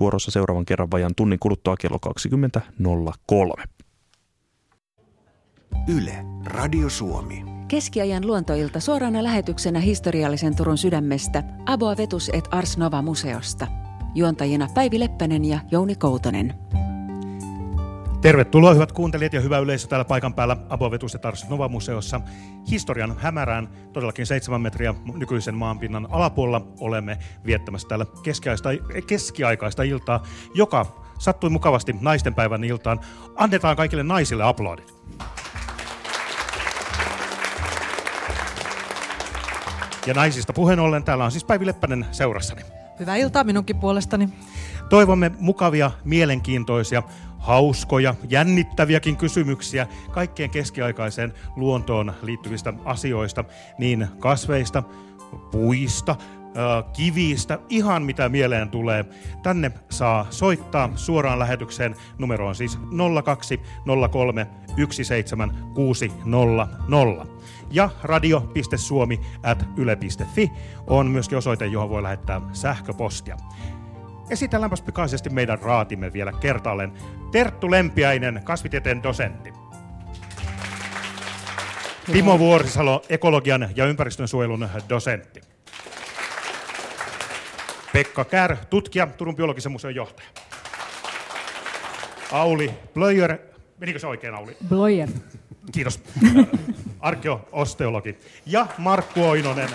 [0.00, 1.98] vuorossa seuraavan kerran vajan tunnin kuluttua kello
[3.58, 3.64] 20.03.
[5.88, 7.44] Yle, Radio Suomi.
[7.68, 13.66] Keskiajan luontoilta suorana lähetyksenä historiallisen Turun sydämestä Aboa Vetus et Ars Nova museosta.
[14.14, 16.54] Juontajina Päivi Leppänen ja Jouni Koutonen.
[18.24, 22.20] Tervetuloa hyvät kuuntelijat ja hyvä yleisö täällä paikan päällä Abovetus ja Tars Nova-museossa.
[22.70, 28.68] Historian hämärään, todellakin seitsemän metriä nykyisen maanpinnan alapuolella olemme viettämässä täällä keskiaikaista,
[29.06, 30.22] keskiaikaista iltaa,
[30.54, 30.86] joka
[31.18, 33.00] sattui mukavasti naistenpäivän iltaan.
[33.36, 34.94] Annetaan kaikille naisille aplodit.
[40.06, 42.62] Ja naisista puheen ollen, täällä on siis Päivi Leppänen seurassani.
[43.00, 44.28] Hyvää iltaa minunkin puolestani.
[44.88, 47.02] Toivomme mukavia, mielenkiintoisia,
[47.44, 53.44] hauskoja, jännittäviäkin kysymyksiä kaikkeen keskiaikaiseen luontoon liittyvistä asioista,
[53.78, 54.82] niin kasveista,
[55.50, 56.16] puista,
[56.92, 59.04] kivistä, ihan mitä mieleen tulee.
[59.42, 61.94] Tänne saa soittaa suoraan lähetykseen.
[62.18, 62.78] Numero on siis
[63.24, 67.26] 0203 17600.
[67.70, 70.50] Ja radio.suomi at yle.fi
[70.86, 73.36] on myöskin osoite, johon voi lähettää sähköpostia.
[74.30, 76.92] Esitelläänpäs pikaisesti meidän raatimme vielä kertaalleen.
[77.32, 79.52] Terttu Lempiäinen, kasvitieteen dosentti.
[82.12, 85.40] Timo Vuorisalo, ekologian ja ympäristönsuojelun dosentti.
[87.92, 90.28] Pekka Kär, tutkija, Turun biologisen museon johtaja.
[92.32, 93.38] Auli Blöjer,
[93.78, 94.56] menikö se oikein Auli?
[94.68, 95.08] Blöjer.
[95.72, 96.02] Kiitos.
[97.00, 98.18] Arkeoosteologi.
[98.46, 99.68] Ja Markku Oinonen,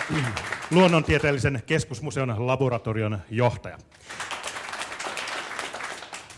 [0.72, 3.78] luonnontieteellisen keskusmuseon laboratorion johtaja.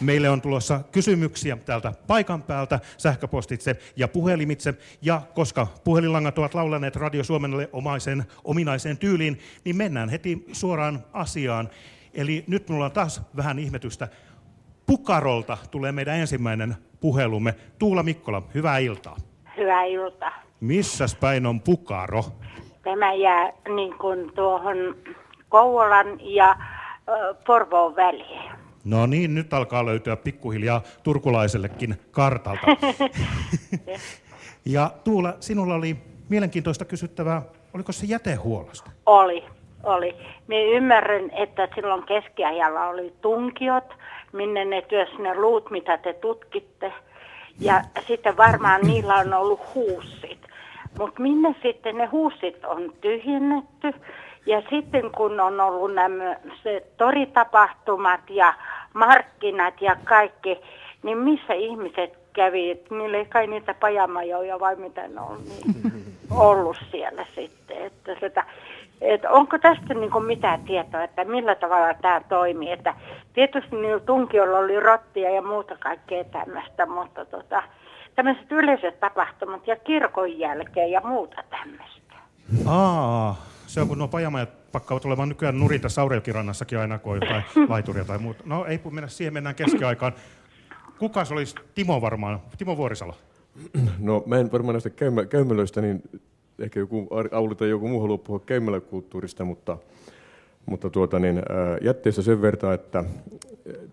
[0.02, 4.74] Meille on tulossa kysymyksiä täältä paikan päältä sähköpostitse ja puhelimitse.
[5.02, 11.70] Ja koska puhelinlangat ovat laulaneet Radio Suomelle omaisen, ominaiseen tyyliin, niin mennään heti suoraan asiaan.
[12.14, 14.08] Eli nyt minulla on taas vähän ihmetystä.
[14.86, 17.56] Pukarolta tulee meidän ensimmäinen puhelumme.
[17.80, 19.18] Tuula Mikkola, hyvää iltaa.
[19.58, 20.44] Hyvää iltaa.
[20.60, 22.24] Missäs päin on Pukaro?
[22.84, 24.78] Tämä jää niin kuin tuohon
[25.50, 26.56] Kouvolan ja
[27.48, 28.61] Porvoon väliin.
[28.86, 32.68] No niin, nyt alkaa löytyä pikkuhiljaa turkulaisellekin kartalta.
[34.66, 35.97] ja Tuula, sinulla oli
[36.30, 37.42] mielenkiintoista kysyttävää,
[37.74, 38.92] oliko se jätehuollosta?
[39.06, 39.44] Oli,
[39.84, 40.16] oli.
[40.47, 43.94] Me ymmärrän, että silloin keskiajalla oli tunkiot,
[44.34, 46.94] minne ne työs ne luut, mitä te tutkitte.
[47.59, 50.40] Ja sitten varmaan niillä on ollut huussit.
[51.00, 53.94] Mutta minne sitten ne huussit on tyhjennetty
[54.46, 56.35] ja sitten kun on ollut nämä
[56.97, 58.53] toritapahtumat ja
[58.94, 60.62] markkinat ja kaikki,
[61.03, 62.84] niin missä ihmiset kävi?
[62.90, 66.03] Niillä ei kai niitä pajamajoja vai mitä ne on niin
[66.50, 67.78] ollut siellä sitten.
[67.78, 68.46] Että sitä,
[69.01, 72.72] että onko tästä niin kuin mitään tietoa, että millä tavalla tämä toimii?
[72.72, 72.94] Että
[73.34, 77.63] tietysti niillä tunkiolla oli rottia ja muuta kaikkea tämmöistä, mutta tota,
[78.16, 82.16] tämmöiset yleiset tapahtumat ja kirkon jälkeen ja muuta tämmöistä.
[82.68, 83.35] Aa,
[83.72, 88.18] se on kun nuo pajamajat pakkaavat olemaan nykyään nurinta Saurelkirannassakin aina, kun jotain laituria tai
[88.18, 88.44] muuta.
[88.46, 90.14] No ei mennä siihen, mennään keskiaikaan.
[91.00, 91.56] Kuka se olisi?
[91.76, 93.16] Timo varmaan, Timo Vuorisalo.
[94.00, 96.04] No mä en varmaan näistä käymä, käymälöistä, niin
[96.60, 99.78] ehkä joku Auli tai joku muu haluaa puhua käymäläkulttuurista, mutta,
[100.66, 101.42] mutta tuota, niin,
[101.81, 103.04] jätteistä sen verran, että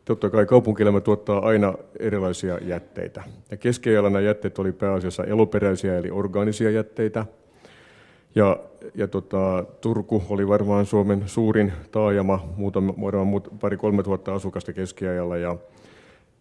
[0.05, 3.23] totta kai kaupunkielämä tuottaa aina erilaisia jätteitä.
[3.51, 7.27] Ja keskiajalla nämä jätteet oli pääasiassa eloperäisiä eli orgaanisia jätteitä–
[8.35, 8.57] ja,
[8.95, 12.95] ja tota, Turku oli varmaan Suomen suurin taajama, muutama,
[13.61, 15.57] pari-kolme tuhatta asukasta keskiajalla ja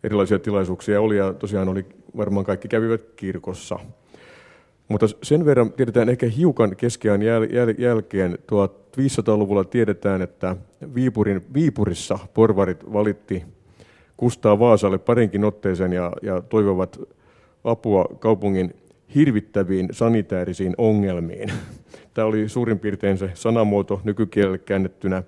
[0.03, 1.85] erilaisia tilaisuuksia oli ja tosiaan oli,
[2.17, 3.79] varmaan kaikki kävivät kirkossa.
[4.87, 10.55] Mutta sen verran tiedetään ehkä hiukan keskiajan jäl, jäl, jälkeen, 1500-luvulla tiedetään, että
[10.95, 13.43] Viipurin, Viipurissa porvarit valitti
[14.17, 16.99] Kustaa Vaasalle parinkin otteeseen ja, ja toivovat
[17.63, 18.75] apua kaupungin
[19.15, 21.51] hirvittäviin sanitäärisiin ongelmiin.
[22.13, 25.23] Tämä oli suurin piirtein se sanamuoto nykykielelle käännettynä.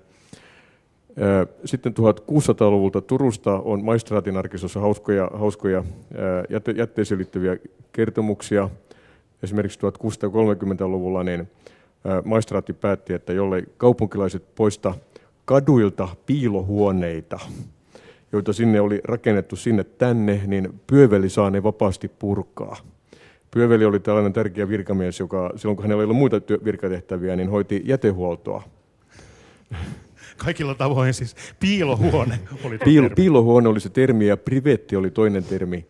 [1.64, 5.84] Sitten 1600-luvulta Turusta on maistraatin arkistossa hauskoja, hauskoja
[6.50, 7.56] jätte, jätteisiin liittyviä
[7.92, 8.68] kertomuksia.
[9.42, 11.48] Esimerkiksi 1630-luvulla niin
[12.24, 14.94] maistraatti päätti, että jollei kaupunkilaiset poista
[15.44, 17.38] kaduilta piilohuoneita,
[18.32, 22.76] joita sinne oli rakennettu sinne tänne, niin pyöveli saa ne vapaasti purkaa.
[23.50, 27.50] Pyöveli oli tällainen tärkeä virkamies, joka silloin kun hänellä ei ollut muita työ- virkatehtäviä, niin
[27.50, 28.62] hoiti jätehuoltoa.
[30.36, 33.10] Kaikilla tavoin siis piilohuone oli termi.
[33.10, 35.86] Piilohuone oli se termi ja privetti oli toinen termi.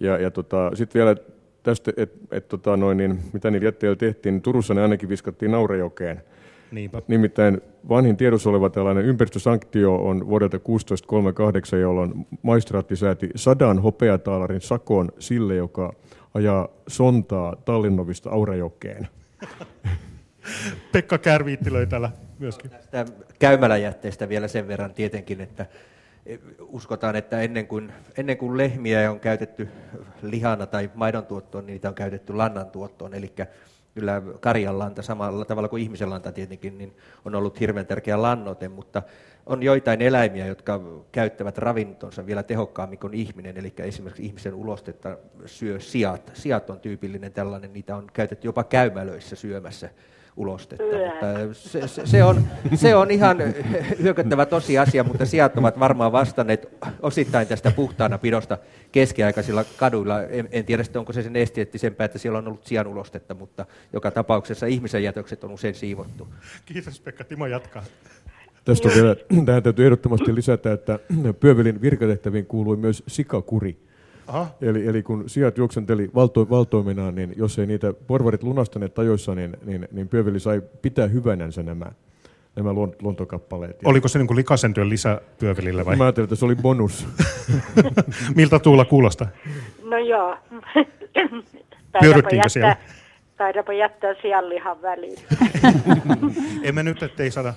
[0.00, 1.16] Ja, ja tota, sitten vielä
[1.62, 5.50] tästä, että et, tota, noin, niin, mitä niillä jätteillä tehtiin, niin Turussa ne ainakin viskattiin
[5.50, 6.22] Naurajokeen.
[6.72, 7.02] Niinpä.
[7.08, 15.08] Nimittäin vanhin tiedossa oleva tällainen ympäristösanktio on vuodelta 1638, jolloin maistraatti sääti sadan hopeataalarin sakon
[15.18, 15.92] sille, joka
[16.34, 19.08] ajaa sontaa Tallinnovista Aurajokeen.
[20.92, 22.70] Pekka Kärviitti löi täällä myöskin.
[22.70, 23.04] Tästä
[23.38, 25.66] käymäläjätteestä vielä sen verran tietenkin, että
[26.60, 29.68] uskotaan, että ennen kuin, ennen kuin lehmiä on käytetty
[30.22, 33.14] lihana tai maidon tuottoon, niin niitä on käytetty lannan tuottoon.
[33.14, 33.32] Eli
[34.00, 39.02] kyllä karjanlanta samalla tavalla kuin ihmisen lanta tietenkin niin on ollut hirveän tärkeä lannoite, mutta
[39.46, 40.80] on joitain eläimiä, jotka
[41.12, 45.16] käyttävät ravintonsa vielä tehokkaammin kuin ihminen, eli esimerkiksi ihmisen ulostetta
[45.46, 46.30] syö siat.
[46.34, 49.90] Siat on tyypillinen tällainen, niitä on käytetty jopa käymälöissä syömässä
[50.36, 50.84] ulostetta.
[50.84, 52.44] Mutta se, se, se, on,
[52.74, 53.38] se on ihan
[54.02, 56.68] hyökyttävä tosiasia, mutta sijat ovat varmaan vastanneet
[57.02, 58.58] osittain tästä puhtaana pidosta
[58.92, 60.22] keskiaikaisilla kaduilla.
[60.22, 64.10] En, en tiedä, onko se sen esteettisempää, että siellä on ollut sian ulostetta, mutta joka
[64.10, 66.28] tapauksessa ihmisen jätökset on usein siivottu.
[66.66, 67.82] Kiitos Pekka, Timo jatkaa.
[68.64, 69.16] Tästä on vielä,
[69.46, 70.98] tähän täytyy ehdottomasti lisätä, että
[71.40, 73.89] Pyövelin virkatehtäviin kuului myös sikakuri.
[74.30, 74.46] Aha.
[74.60, 79.56] Eli, eli kun sijat juoksenteli valto, valtoiminaan, niin jos ei niitä porvarit lunastaneet ajoissa, niin,
[79.64, 81.86] niin, niin Pyöveli sai pitää hyvänänsä nämä,
[82.56, 82.72] nämä
[83.02, 83.76] luontokappaleet.
[83.84, 85.96] Oliko se niin kuin likaisen työn lisä Pyövelille vai?
[85.96, 87.06] Mä ajattelin, että se oli bonus.
[88.36, 89.28] Miltä Tuula kuulostaa?
[89.84, 90.36] No joo.
[92.00, 92.76] Pyöryttiinkö siellä?
[93.36, 95.18] Taidapa jättää sianlihan väliin.
[96.62, 97.54] Emme nyt, ettei saada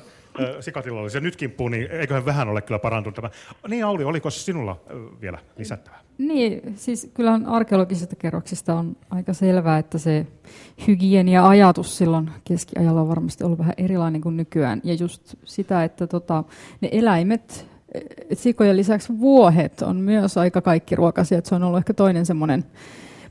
[0.59, 3.29] sikatilallisia nyt kimppuu, niin eiköhän vähän ole kyllä parantunut tämä.
[3.67, 4.81] Niin Auli, oliko sinulla
[5.21, 5.99] vielä lisättävää?
[6.17, 10.27] Niin, siis kyllä arkeologisista kerroksista on aika selvää, että se
[10.87, 14.81] hygienia-ajatus silloin keskiajalla on varmasti ollut vähän erilainen kuin nykyään.
[14.83, 16.43] Ja just sitä, että tota,
[16.81, 17.67] ne eläimet,
[18.33, 22.63] sikojen lisäksi vuohet on myös aika kaikki ruokaisia, että se on ollut ehkä toinen semmoinen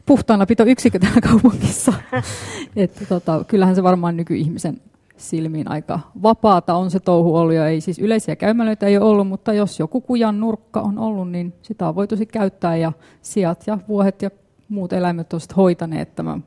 [0.06, 1.92] puhtaana pito yksikö täällä kaupungissa.
[2.76, 4.80] että tota, kyllähän se varmaan nykyihmisen
[5.22, 9.28] silmiin aika vapaata on se touhu ollut ja ei siis yleisiä käymälöitä ei ole ollut,
[9.28, 12.92] mutta jos joku kujan nurkka on ollut, niin sitä on voitu käyttää ja
[13.22, 14.30] sijat ja vuohet ja
[14.68, 16.44] muut eläimet ovat hoitaneet tämän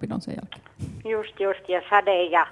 [0.00, 0.62] pidon sen jälkeen.
[1.04, 2.46] Just, just, ja sade ja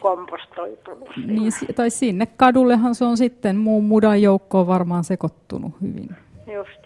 [0.00, 1.08] kompostoitunut.
[1.26, 6.16] Niin, tai sinne kadullehan se on sitten muun mudan joukkoon varmaan sekoittunut hyvin.
[6.54, 6.80] Just.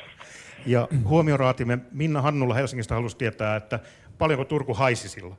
[0.67, 3.79] Ja huomioraatimme Minna Hannulla Helsingistä halusi tietää, että
[4.19, 5.37] paljonko Turku haisi silloin?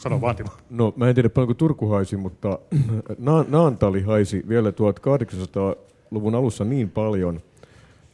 [0.00, 0.50] Sano vaan, Timo.
[0.70, 2.58] No, mä en tiedä paljonko Turku haisi, mutta
[3.18, 7.40] Na- Naantali haisi vielä 1800-luvun alussa niin paljon,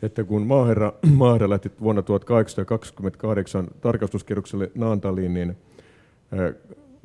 [0.02, 5.56] että kun maaherra, maaherra lähti vuonna 1828 tarkastuskierrokselle Naantaliin, niin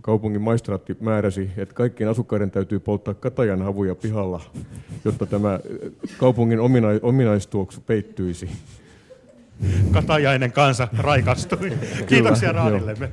[0.01, 4.42] kaupungin maistraatti määräsi, että kaikkien asukkaiden täytyy polttaa katajan havuja pihalla,
[5.06, 5.60] jotta tämä
[6.18, 8.50] kaupungin omina- ominaistuoksu peittyisi.
[9.92, 11.72] Katajainen kansa raikastui.
[12.07, 13.10] Kiitoksia Raadillemme.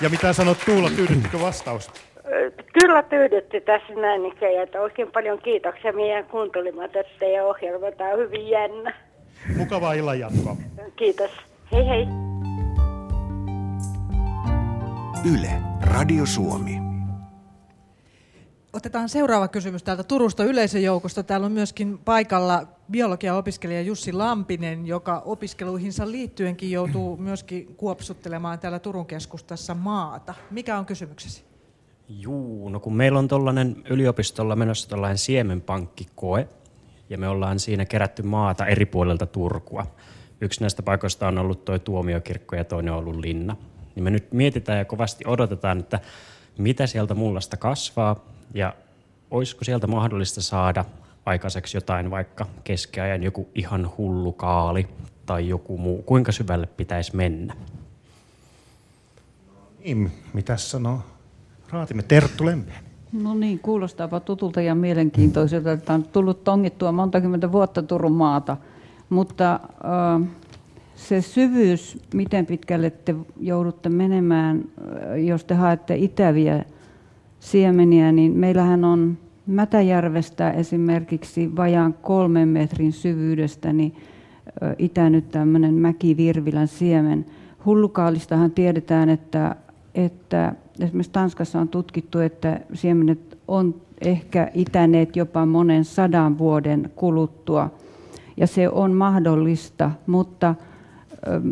[0.00, 1.90] Ja mitä sanot Tuula, tyydyttikö vastaus?
[2.72, 7.92] Kyllä tyydytti tässä näin ikään, että oikein paljon kiitoksia meidän kuuntelimaan tästä ja ohjelma.
[7.92, 8.94] Tämä on hyvin jännä.
[9.56, 10.56] Mukavaa illan jatkoa.
[10.96, 11.30] Kiitos.
[11.72, 12.06] Hei hei.
[15.34, 15.50] Yle,
[15.80, 16.85] Radio Suomi.
[18.76, 21.22] Otetaan seuraava kysymys täältä Turusta yleisöjoukosta.
[21.22, 29.06] Täällä on myöskin paikalla biologia-opiskelija Jussi Lampinen, joka opiskeluihinsa liittyenkin joutuu myöskin kuopsuttelemaan täällä Turun
[29.06, 30.34] keskustassa maata.
[30.50, 31.44] Mikä on kysymyksesi?
[32.08, 36.48] Juu, no kun meillä on tuollainen yliopistolla menossa tällainen siemenpankkikoe,
[37.10, 39.86] ja me ollaan siinä kerätty maata eri puolilta Turkua.
[40.40, 43.56] Yksi näistä paikoista on ollut tuo tuomiokirkko ja toinen on ollut linna.
[43.94, 46.00] Niin me nyt mietitään ja kovasti odotetaan, että
[46.58, 48.74] mitä sieltä mullasta kasvaa, ja
[49.30, 50.84] olisiko sieltä mahdollista saada
[51.26, 54.88] aikaiseksi jotain vaikka keskiajan joku ihan hullu kaali
[55.26, 56.02] tai joku muu?
[56.02, 57.54] Kuinka syvälle pitäisi mennä?
[59.84, 61.00] Niin, mitä sanoo
[61.70, 62.84] raatimme Terttu Lempeen?
[63.12, 68.56] No niin, kuulostaapa tutulta ja mielenkiintoiselta, että on tullut tongittua monta kymmentä vuotta Turun maata,
[69.10, 70.28] mutta äh,
[70.94, 74.64] se syvyys, miten pitkälle te joudutte menemään,
[75.26, 76.64] jos te haette itäviä
[77.46, 83.96] siemeniä, niin meillähän on Mätäjärvestä esimerkiksi vajaan kolmen metrin syvyydestä niin
[84.78, 87.26] itänyt tämmöinen mäkivirvilän siemen.
[87.66, 89.56] Hullukaalistahan tiedetään, että,
[89.94, 97.70] että esimerkiksi Tanskassa on tutkittu, että siemenet on ehkä itäneet jopa monen sadan vuoden kuluttua.
[98.36, 100.54] Ja se on mahdollista, mutta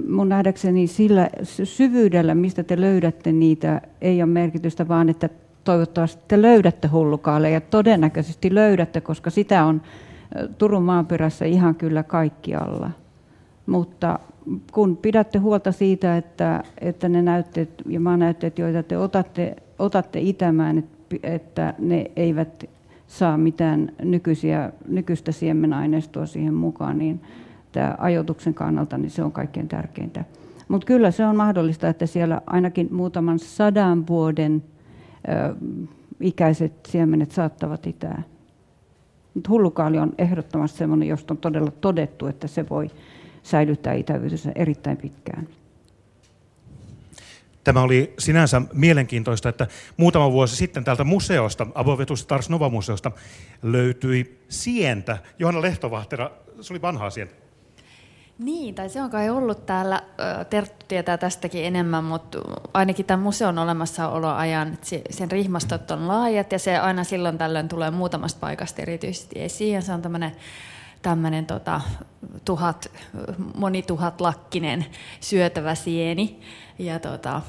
[0.08, 1.30] mun nähdäkseni sillä
[1.64, 5.28] syvyydellä, mistä te löydätte niitä, ei ole merkitystä, vaan että
[5.64, 7.60] toivottavasti te löydätte hullukaaleja.
[7.60, 9.82] Todennäköisesti löydätte, koska sitä on
[10.58, 12.90] Turun maanperässä ihan kyllä kaikkialla.
[13.66, 14.18] Mutta
[14.72, 20.84] kun pidätte huolta siitä, että, että ne näytteet ja maanäytteet, joita te otatte, otatte itämään,
[21.22, 22.64] että ne eivät
[23.06, 27.20] saa mitään nykyisiä, nykyistä siemenaineistoa siihen mukaan, niin
[27.72, 30.24] tämä ajoituksen kannalta niin se on kaikkein tärkeintä.
[30.68, 34.62] Mutta kyllä se on mahdollista, että siellä ainakin muutaman sadan vuoden
[36.20, 38.22] ikäiset siemenet saattavat itää.
[39.34, 42.90] Mutta hullukaali on ehdottomasti sellainen, josta on todella todettu, että se voi
[43.42, 45.48] säilyttää itävyytensä erittäin pitkään.
[47.64, 49.66] Tämä oli sinänsä mielenkiintoista, että
[49.96, 53.10] muutama vuosi sitten täältä museosta, Abovetus Stars Nova-museosta,
[53.62, 55.18] löytyi sientä.
[55.38, 57.43] Johanna Lehtovahtera, se oli vanhaa sientä.
[58.38, 60.02] Niin, tai se on kai ollut täällä,
[60.50, 62.38] Terttu tietää tästäkin enemmän, mutta
[62.74, 67.90] ainakin tämän museon olemassaoloajan, että sen rihmastot on laajat ja se aina silloin tällöin tulee
[67.90, 70.32] muutamasta paikasta erityisesti esiin se on tämmöinen
[71.04, 71.80] tämmöinen tota,
[72.44, 72.90] tuhat,
[73.54, 74.86] monituhat lakkinen
[75.20, 76.40] syötävä sieni.
[76.78, 77.42] Ja tota,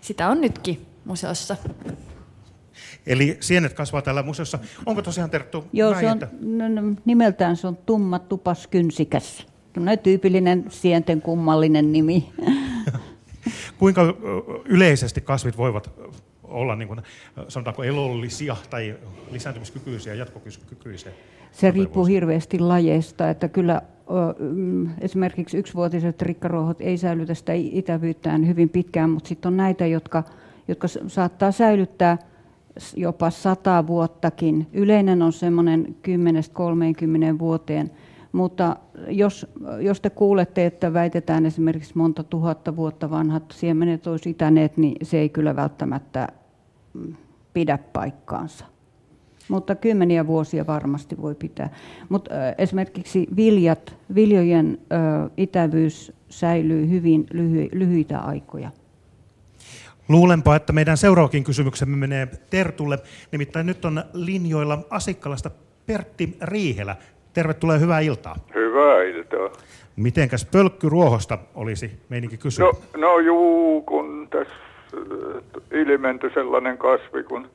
[0.00, 1.56] sitä on nytkin museossa.
[3.06, 4.58] Eli sienet kasvaa täällä museossa.
[4.86, 6.20] Onko tosiaan Terttu Joo, se on,
[7.04, 9.36] nimeltään se on tumma tupas kynsikäs.
[9.36, 9.51] Tämmöinen
[10.02, 12.32] tyypillinen sienten kummallinen nimi.
[13.78, 14.14] Kuinka
[14.64, 15.90] yleisesti kasvit voivat
[16.44, 17.00] olla niin kuin,
[17.48, 18.94] sanotaanko elollisia tai
[19.30, 21.12] lisääntymiskykyisiä, jatkokykyisiä?
[21.52, 23.82] Se riippuu hirveästi lajeista, että kyllä
[24.38, 30.22] mm, esimerkiksi yksivuotiset rikkaruohot ei säilytä sitä itävyyttään hyvin pitkään, mutta sitten on näitä, jotka,
[30.68, 32.18] jotka saattaa säilyttää
[32.96, 34.66] jopa sata vuottakin.
[34.72, 35.96] Yleinen on semmoinen
[37.34, 37.90] 10-30 vuoteen,
[38.32, 38.76] mutta
[39.08, 39.46] jos,
[39.80, 45.18] jos te kuulette, että väitetään esimerkiksi monta tuhatta vuotta vanhat siemenet olisi itäneet, niin se
[45.18, 46.28] ei kyllä välttämättä
[46.94, 47.14] mm,
[47.54, 48.64] pidä paikkaansa.
[49.48, 51.70] Mutta kymmeniä vuosia varmasti voi pitää.
[52.08, 54.78] Mutta esimerkiksi viljat, viljojen
[55.36, 58.70] itävyys säilyy hyvin lyhy, lyhyitä aikoja.
[60.08, 62.98] Luulenpa, että meidän seuraavakin kysymyksemme menee Tertulle.
[63.32, 65.50] Nimittäin nyt on linjoilla Asikkalasta
[65.86, 66.96] Pertti Riihelä.
[67.34, 68.36] Tervetuloa hyvää iltaa.
[68.54, 69.50] Hyvää iltaa.
[69.96, 72.64] Mitenkäs pölkkyruohosta olisi meininki kysyä?
[72.64, 74.54] No, no juu, kun tässä
[75.72, 77.48] ilmentyi sellainen kasvi, kun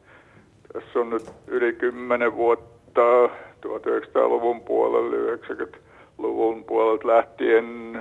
[0.74, 3.27] tässä on nyt yli 10 vuotta
[3.65, 8.00] 1900-luvun puolella, 90-luvun puolelta lähtien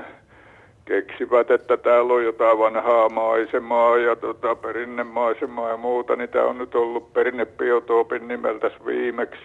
[0.85, 6.59] keksivät, että täällä on jotain vanhaa maisemaa ja tota, perinnemaisemaa ja muuta, niin tämä on
[6.59, 9.43] nyt ollut perinnebiotoopin nimeltä viimeksi.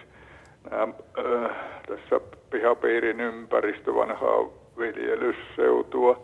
[0.70, 1.50] Nämä, äh,
[1.88, 6.20] tässä pihapiirin ympäristö vanhaa viljelysseutua.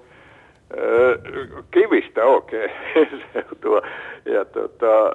[0.73, 3.83] Äh, kivistä oikein okay, seutua.
[4.25, 5.13] Ja tota,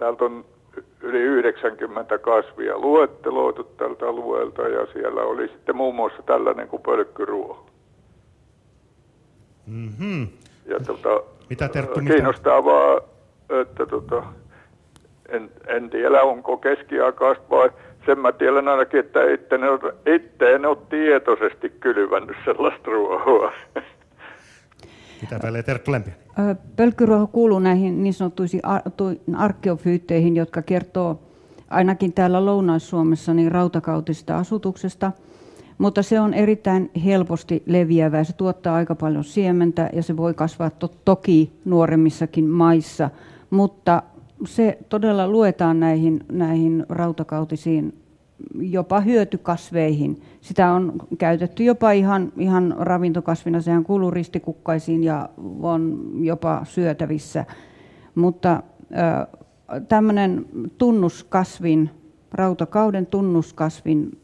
[0.00, 0.44] Täältä on
[1.00, 7.66] yli 90 kasvia luetteloitu tältä alueelta ja siellä oli sitten muun muassa tällainen kuin pölkkyruoho.
[9.66, 10.28] Mm-hmm.
[10.66, 13.00] Ja tota, Mitä Terttu, kiinnostavaa,
[13.60, 14.22] että tota,
[15.30, 17.70] en, en tiedä onko keskiaikaista vai
[18.06, 23.52] sen mä tiedän ainakin, että itse en ole, itse en ole tietoisesti kylvännyt sellaista ruohoa.
[25.22, 26.12] Mitä välein Terttu Lempiä?
[26.76, 28.62] Pölkkyruoho kuuluu näihin niin sanottuisiin
[29.36, 31.20] arkeofyytteihin, jotka kertoo
[31.70, 35.12] ainakin täällä Lounais-Suomessa niin rautakautisesta asutuksesta.
[35.78, 38.24] Mutta se on erittäin helposti leviävä.
[38.24, 43.10] Se tuottaa aika paljon siementä ja se voi kasvaa to- toki nuoremmissakin maissa.
[43.50, 44.02] Mutta
[44.46, 47.94] se todella luetaan näihin, näihin rautakautisiin
[48.54, 50.22] jopa hyötykasveihin.
[50.40, 55.28] Sitä on käytetty jopa ihan, ihan ravintokasvina, sehän kuuluu ristikukkaisiin ja
[55.62, 57.44] on jopa syötävissä.
[58.14, 58.62] Mutta
[59.88, 60.46] tämmöinen
[60.78, 61.90] tunnuskasvin,
[62.32, 64.18] rautakauden tunnuskasvin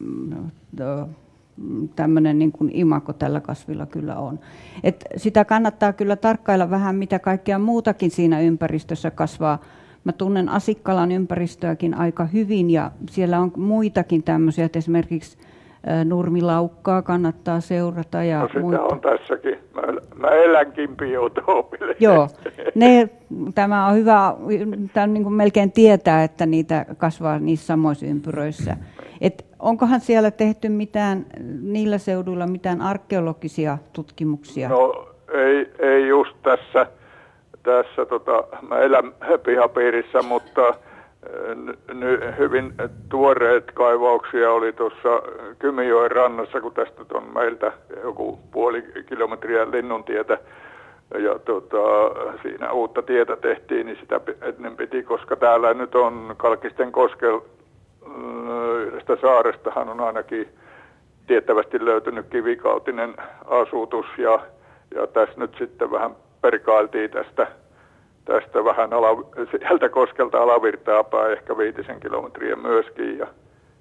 [1.96, 4.38] tämmöinen niin kuin imako tällä kasvilla kyllä on.
[4.84, 9.58] Et sitä kannattaa kyllä tarkkailla vähän, mitä kaikkea muutakin siinä ympäristössä kasvaa
[10.06, 15.38] Mä tunnen Asikkalan ympäristöäkin aika hyvin ja siellä on muitakin tämmöisiä, että esimerkiksi
[16.04, 18.24] nurmilaukkaa kannattaa seurata.
[18.24, 18.82] Ja no sitä muita.
[18.82, 19.58] on tässäkin.
[19.74, 19.82] Mä,
[20.16, 21.96] mä elänkin biotoopille.
[22.00, 22.28] Joo,
[22.74, 23.08] ne,
[23.54, 24.34] tämä on hyvä,
[24.92, 28.76] tämä niin kuin melkein tietää, että niitä kasvaa niissä samoissa ympyröissä.
[29.20, 31.26] Et onkohan siellä tehty mitään,
[31.62, 34.68] niillä seuduilla mitään arkeologisia tutkimuksia?
[34.68, 36.86] No ei, ei just tässä
[37.66, 39.12] tässä, tota, mä elän
[39.44, 40.74] pihapiirissä, mutta
[41.94, 42.74] n- hyvin
[43.08, 45.22] tuoreet kaivauksia oli tuossa
[45.58, 50.38] Kymijoen rannassa, kun tästä on meiltä joku puoli kilometriä linnuntietä.
[51.18, 51.78] Ja tota,
[52.42, 57.40] siinä uutta tietä tehtiin, niin sitä ennen piti, koska täällä nyt on Kalkisten koskel
[58.86, 60.48] yhdestä saarestahan on ainakin
[61.26, 64.40] tiettävästi löytynyt kivikautinen asutus ja,
[64.94, 67.46] ja tässä nyt sitten vähän perkailtiin tästä,
[68.24, 69.08] tästä vähän ala,
[69.50, 73.26] sieltä koskelta alavirtaa päin ehkä viitisen kilometriä myöskin ja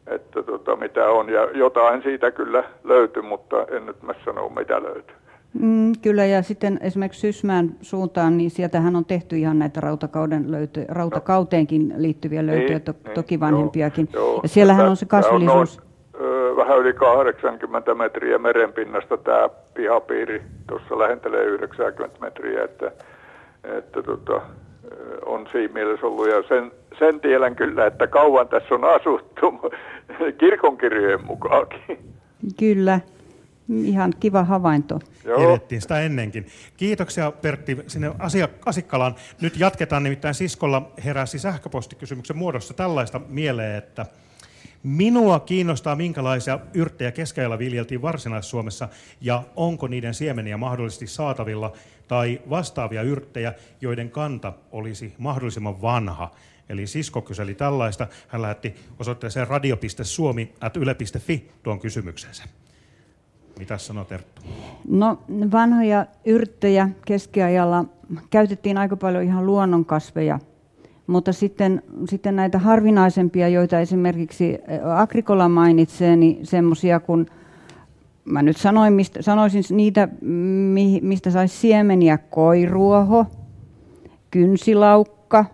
[0.07, 4.83] että tota, mitä on ja jotain siitä kyllä löytyy, mutta en nyt mä sano mitä
[4.83, 5.15] löytyy.
[5.59, 10.85] Mm, kyllä, ja sitten esimerkiksi Sysmään suuntaan, niin sieltähän on tehty ihan näitä rautakauden löytö,
[10.87, 14.09] rautakauteenkin liittyviä löytöjä, to, niin, toki vanhempiakin.
[14.13, 14.39] Joo.
[14.43, 15.79] Ja siellähän on se kasvillisuus...
[15.79, 15.84] On
[16.65, 22.91] vähän yli 80 metriä merenpinnasta tämä pihapiiri, tuossa lähentelee 90 metriä, että,
[23.63, 24.41] että tota,
[25.25, 26.29] on siinä mielessä ollut.
[26.29, 29.71] Ja sen, sen tiedän kyllä, että kauan tässä on asuttu
[30.39, 31.99] kirkonkirjojen mukaankin.
[32.59, 32.99] Kyllä,
[33.83, 34.99] Ihan kiva havainto.
[35.37, 36.45] Edettiin sitä ennenkin.
[36.77, 39.15] Kiitoksia Pertti sinne asia, Asikkalaan.
[39.41, 44.05] Nyt jatketaan, nimittäin Siskolla heräsi sähköpostikysymyksen muodossa tällaista mieleen, että
[44.85, 48.89] minua kiinnostaa, minkälaisia yrttejä keskellä viljeltiin Varsinais-Suomessa
[49.21, 51.73] ja onko niiden siemeniä mahdollisesti saatavilla
[52.07, 56.31] tai vastaavia yrttejä, joiden kanta olisi mahdollisimman vanha.
[56.69, 58.07] Eli Sisko kyseli tällaista.
[58.27, 62.43] Hän lähetti osoitteeseen radio.suomi.yle.fi tuon kysymyksensä.
[63.59, 64.41] Mitä sanoo Terttu?
[64.87, 67.85] No vanhoja yrttejä keskiajalla
[68.29, 70.39] käytettiin aika paljon ihan luonnonkasveja,
[71.07, 74.57] mutta sitten, sitten näitä harvinaisempia, joita esimerkiksi
[74.95, 77.25] Agrikola mainitsee, niin semmoisia kuin
[78.25, 80.07] mä nyt sanoin, mistä, sanoisin niitä,
[81.01, 83.25] mistä saisi siemeniä, koiruoho,
[84.31, 85.45] kynsilaukka,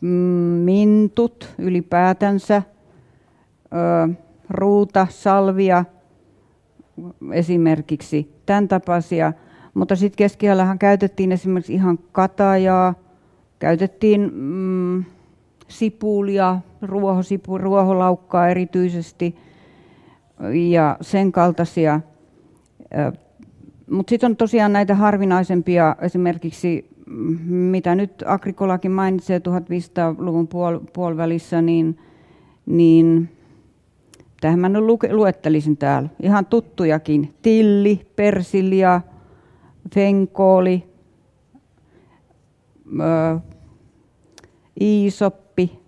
[0.00, 0.08] mm,
[0.64, 2.62] mintut ylipäätänsä,
[4.50, 5.84] ruuta, salvia
[7.32, 9.32] esimerkiksi, tämän tapaisia.
[9.74, 12.94] Mutta sitten keskiajallahan käytettiin esimerkiksi ihan katajaa,
[13.58, 15.04] käytettiin mm,
[15.68, 19.36] sipulia, ruohosipu, ruoholaukkaa erityisesti
[20.70, 22.00] ja sen kaltaisia.
[23.90, 31.62] Mutta sitten on tosiaan näitä harvinaisempia, esimerkiksi mm, mitä nyt Agrikolakin mainitsee 1500-luvun puol- puolivälissä,
[31.62, 31.98] niin,
[32.66, 33.28] niin
[34.40, 36.08] Tähän mä nyt luettelisin täällä.
[36.22, 37.34] Ihan tuttujakin.
[37.42, 39.00] Tilli, persilja,
[39.94, 40.87] fenkooli,
[43.00, 43.38] ö,
[44.80, 45.78] iisoppi.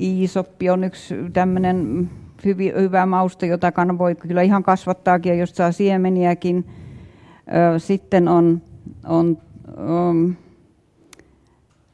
[0.00, 2.10] Iisoppi on yksi tämmöinen
[2.44, 6.66] hyvin, hyvä mauste, jota voi kyllä ihan kasvattaakin, jos saa siemeniäkin.
[7.78, 8.62] Sitten on,
[9.04, 9.38] on,
[9.76, 10.36] on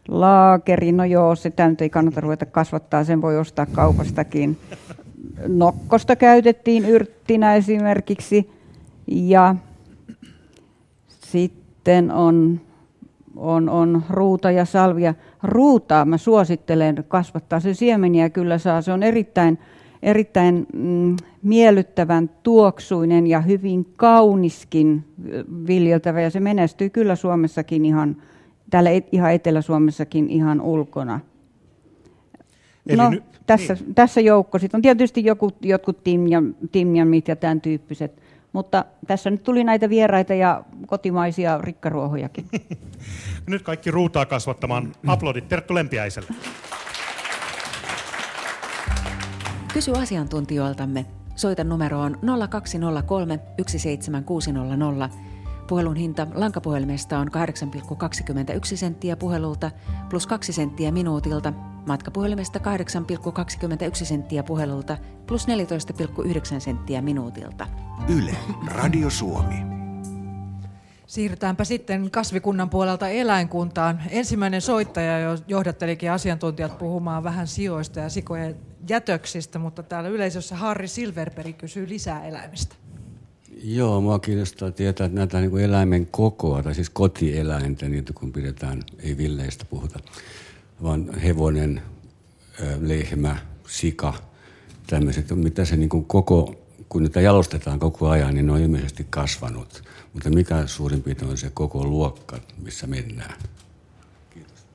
[0.08, 4.56] Laakeri, no joo, sitä nyt ei kannata ruveta kasvattaa, sen voi ostaa kaupastakin.
[5.48, 8.50] Nokkosta käytettiin yrttinä esimerkiksi.
[9.06, 9.54] Ja
[11.08, 11.57] sitten
[12.10, 12.60] on,
[13.36, 15.14] on, on ruuta ja salvia.
[15.42, 18.82] Ruutaa mä suosittelen kasvattaa, se siemeniä kyllä saa.
[18.82, 19.58] Se on erittäin,
[20.02, 25.04] erittäin mm, miellyttävän tuoksuinen ja hyvin kauniskin
[25.66, 26.20] viljeltävä.
[26.20, 28.16] Ja se menestyy kyllä Suomessakin ihan
[28.70, 31.20] täällä ihan Etelä-Suomessakin ihan ulkona.
[32.86, 33.94] Eli no, ny, tässä, niin.
[33.94, 34.58] tässä joukko.
[34.58, 38.22] Sitten on tietysti joku, jotkut timjan, timjanmit ja tämän tyyppiset.
[38.52, 42.48] Mutta tässä nyt tuli näitä vieraita ja kotimaisia rikkaruohojakin.
[43.46, 44.92] nyt kaikki ruutaa kasvattamaan.
[45.06, 46.28] Aplodit Terttu Lempiäiselle.
[49.72, 51.06] Kysy asiantuntijoiltamme.
[51.36, 52.18] Soita numeroon
[52.50, 55.08] 0203 17600
[55.68, 59.70] Puhelun hinta lankapuhelimesta on 8,21 senttiä puhelulta
[60.10, 61.52] plus 2 senttiä minuutilta,
[61.86, 67.66] matkapuhelimesta 8,21 senttiä puhelulta plus 14,9 senttiä minuutilta.
[68.08, 69.54] Yle, Radio Suomi.
[71.06, 74.02] Siirrytäänpä sitten kasvikunnan puolelta eläinkuntaan.
[74.10, 78.56] Ensimmäinen soittaja johdattelikin asiantuntijat puhumaan vähän sijoista ja sikojen
[78.88, 82.74] jätöksistä, mutta täällä yleisössä Harri Silverberg kysyy lisää eläimistä.
[83.62, 88.32] Joo, mua kiinnostaa tietää että näitä niin kuin eläimen kokoa, tai siis kotieläintä, niitä kun
[88.32, 90.00] pidetään, ei villeistä puhuta,
[90.82, 91.82] vaan hevonen,
[92.80, 93.36] lehmä,
[93.68, 94.14] sika,
[94.86, 96.54] tämmöiset, mitä se niin kuin koko,
[96.88, 99.82] kun niitä jalostetaan koko ajan, niin ne on ilmeisesti kasvanut.
[100.12, 103.34] Mutta mikä suurin piirtein on se koko luokka, missä mennään?
[104.30, 104.66] Kiitos.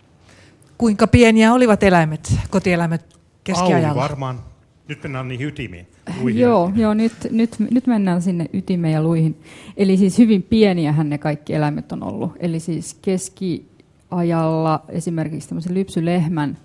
[0.77, 3.87] Kuinka pieniä olivat eläimet, kotieläimet keskiajalla?
[3.87, 4.39] Auli varmaan.
[4.87, 5.87] Nyt mennään niihin ytimiin.
[6.33, 9.41] Joo, joo nyt, nyt, nyt mennään sinne ytimeen ja luihin.
[9.77, 12.31] Eli siis hyvin pieniähän ne kaikki eläimet on ollut.
[12.39, 16.57] Eli siis keskiajalla esimerkiksi tämmöisen lypsylehmän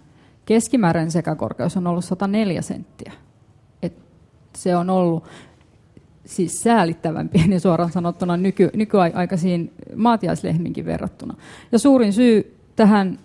[0.47, 3.13] keskimääräinen sekakorkeus on ollut 104 senttiä.
[4.62, 5.25] Se on ollut
[6.25, 11.35] siis säälittävän pieni suoraan sanottuna nyky, nykyaikaisiin maatiaislehminkin verrattuna.
[11.73, 13.18] Ja suurin syy tähän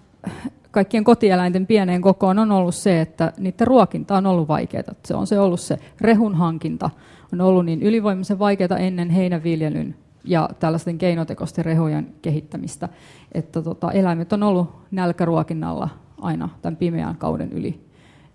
[0.72, 4.84] kaikkien kotieläinten pieneen kokoon on ollut se, että niiden ruokinta on ollut vaikeaa.
[5.06, 6.90] Se on se ollut se rehun hankinta
[7.34, 12.90] on ollut niin ylivoimaisen vaikeaa ennen heinäviljelyn ja tällaisten keinotekoisten rehojen kehittämistä,
[13.32, 15.90] että tota, eläimet on ollut nälkäruokinnalla
[16.22, 17.83] aina tämän pimeän kauden yli,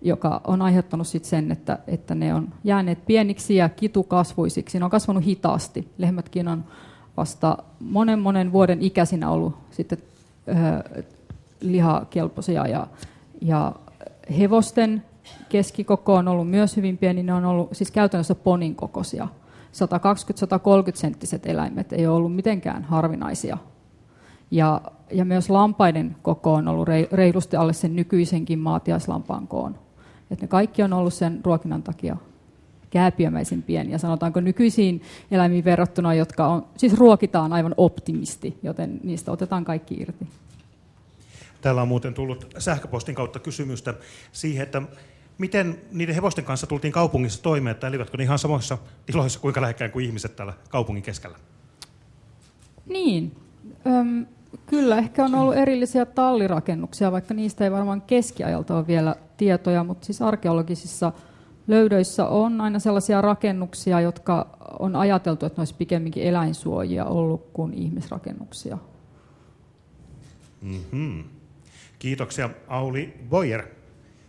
[0.01, 4.79] joka on aiheuttanut sit sen, että, että ne on jääneet pieniksi ja kitukasvuisiksi.
[4.79, 5.87] Ne on kasvanut hitaasti.
[5.97, 6.63] Lehmätkin on
[7.17, 9.97] vasta monen monen vuoden ikäisinä ollut sitten
[10.47, 11.03] ö,
[11.61, 12.87] lihakelpoisia ja,
[13.41, 13.75] ja
[14.39, 15.03] hevosten
[15.49, 19.27] keskikoko on ollut myös hyvin pieni, ne on ollut siis käytännössä ponin kokoisia.
[19.73, 23.57] 120-130 senttiset eläimet ei ole ollut mitenkään harvinaisia.
[24.51, 24.81] Ja,
[25.11, 29.75] ja myös lampaiden koko on ollut reilusti alle sen nykyisenkin maatiaislampaan koon.
[30.31, 32.17] Et ne kaikki on ollut sen ruokinnan takia
[32.89, 39.65] kääpiömäisen pieniä, sanotaanko nykyisiin eläimiin verrattuna, jotka on, siis ruokitaan aivan optimisti, joten niistä otetaan
[39.65, 40.27] kaikki irti.
[41.61, 43.93] Täällä on muuten tullut sähköpostin kautta kysymystä
[44.31, 44.81] siihen, että
[45.37, 49.91] miten niiden hevosten kanssa tultiin kaupungissa toimeen, että elivätkö ne ihan samoissa tiloissa kuinka lähekkään
[49.91, 51.37] kuin ihmiset täällä kaupungin keskellä?
[52.85, 53.35] Niin,
[53.87, 54.25] Öm,
[54.65, 60.05] kyllä ehkä on ollut erillisiä tallirakennuksia, vaikka niistä ei varmaan keskiajalta ole vielä tietoja, mutta
[60.05, 61.11] siis arkeologisissa
[61.67, 67.73] löydöissä on aina sellaisia rakennuksia, jotka on ajateltu, että ne olisi pikemminkin eläinsuojia ollut kuin
[67.73, 68.77] ihmisrakennuksia.
[70.61, 71.23] Mm-hmm.
[71.99, 73.63] Kiitoksia Auli Boyer.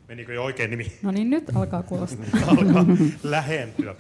[0.09, 0.93] Menikö jo oikein nimi?
[1.03, 2.27] No niin, nyt alkaa kuulostaa.
[2.59, 2.87] alkaa
[3.23, 3.95] lähentyä.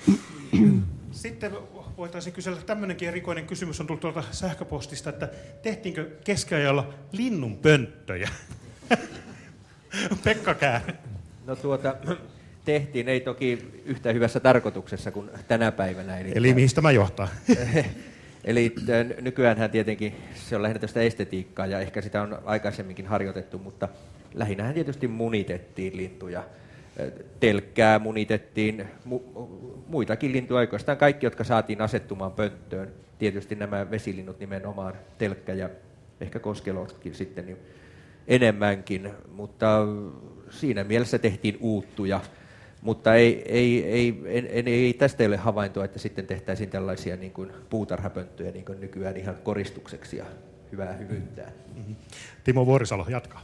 [1.10, 1.52] Sitten
[2.00, 5.28] voitaisiin kysellä tämmöinenkin erikoinen kysymys on tullut tuolta sähköpostista, että
[5.62, 8.28] tehtiinkö keskiajalla linnun pönttöjä?
[10.24, 10.82] Pekka Kää.
[11.46, 11.96] No tuota,
[12.64, 16.18] tehtiin, ei toki yhtä hyvässä tarkoituksessa kuin tänä päivänä.
[16.18, 17.28] Eli, Eli mihin tämä johtaa?
[18.44, 18.74] Eli
[19.20, 23.88] nykyään tietenkin se on lähinnä tästä estetiikkaa ja ehkä sitä on aikaisemminkin harjoitettu, mutta
[24.34, 26.44] lähinnähän tietysti munitettiin lintuja.
[27.40, 29.20] Telkkää munitettiin, mu,
[29.86, 32.90] muitakin lintuja, oikeastaan kaikki, jotka saatiin asettumaan pönttöön.
[33.18, 35.70] Tietysti nämä vesilinnut nimenomaan, telkkä ja
[36.20, 37.58] ehkä koskelotkin sitten niin
[38.28, 39.86] enemmänkin, mutta
[40.50, 42.20] siinä mielessä tehtiin uuttuja.
[42.82, 47.32] Mutta ei, ei, ei, ei, ei tästä ei ole havaintoa, että sitten tehtäisiin tällaisia niin
[47.32, 50.24] kuin puutarhapönttöjä niin kuin nykyään ihan koristukseksi ja
[50.72, 51.52] hyvää hyvyyttä.
[51.74, 51.96] Mm-hmm.
[52.44, 53.42] Timo Vuorisalo, jatkaa.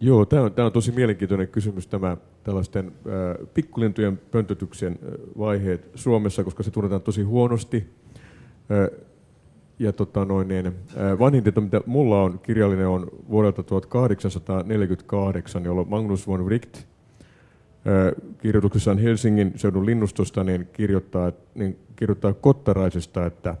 [0.00, 2.92] Joo, tämä on, tämä on tosi mielenkiintoinen kysymys, tämä tällaisten
[3.54, 4.98] pikkulintujen pöntötyksen
[5.38, 7.86] vaiheet Suomessa, koska se tunnetaan tosi huonosti.
[8.70, 8.88] Äh,
[9.78, 10.72] ja tota noin, niin,
[11.18, 16.78] vanhin tieto, mitä mulla on kirjallinen, on vuodelta 1848, jolloin Magnus von Wright–
[18.38, 23.56] kirjoituksessaan Helsingin seudun linnustosta niin kirjoittaa, niin kirjoittaa kottaraisesta, että,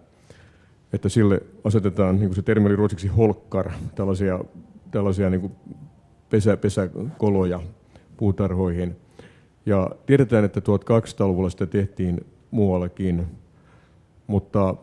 [0.92, 4.44] että sille asetetaan, niin kuin se termi oli ruotsiksi holkkar, tällaisia,
[4.90, 5.52] tällaisia niin kuin
[6.34, 7.60] pesä, pesäkoloja
[8.16, 8.96] puutarhoihin.
[9.66, 13.26] Ja tiedetään, että 1200-luvulla sitä tehtiin muuallakin,
[14.26, 14.74] mutta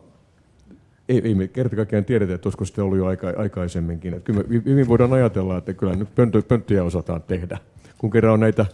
[1.08, 4.14] ei, ei me kerta kaikkiaan tiedetä, että olisiko sitä ollut jo aika, aikaisemminkin.
[4.14, 7.58] Että kyllä me hyvin voidaan ajatella, että kyllä nyt pöntö, pönttöjä osataan tehdä,
[7.98, 8.66] kun kerran on näitä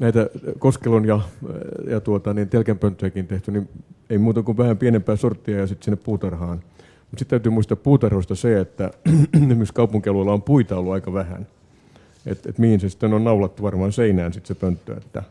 [0.00, 1.20] näitä Koskelon ja,
[1.90, 3.68] ja tuota, niin telkänpönttöjäkin tehty, niin
[4.10, 6.58] ei muuta kuin vähän pienempää sorttia ja sitten sinne puutarhaan.
[6.58, 8.90] Mutta sitten täytyy muistaa puutarhoista se, että
[9.56, 11.46] myös kaupunkialueella on puita ollut aika vähän.
[12.26, 14.96] Että et mihin se sitten on naulattu varmaan seinään sitten se pönttö.
[14.96, 15.22] Että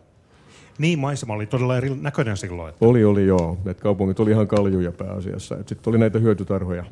[0.77, 2.69] niin, maisema oli todella eri näköinen silloin.
[2.69, 2.85] Että...
[2.85, 3.57] Oli, oli joo.
[3.65, 5.55] Et kaupungit oli ihan kaljuja pääasiassa.
[5.55, 6.85] Sitten oli näitä hyötytarhoja.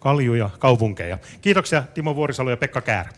[0.00, 1.18] Kaljuja, kaupunkeja.
[1.40, 3.10] Kiitoksia Timo Vuorisalo ja Pekka Käärä.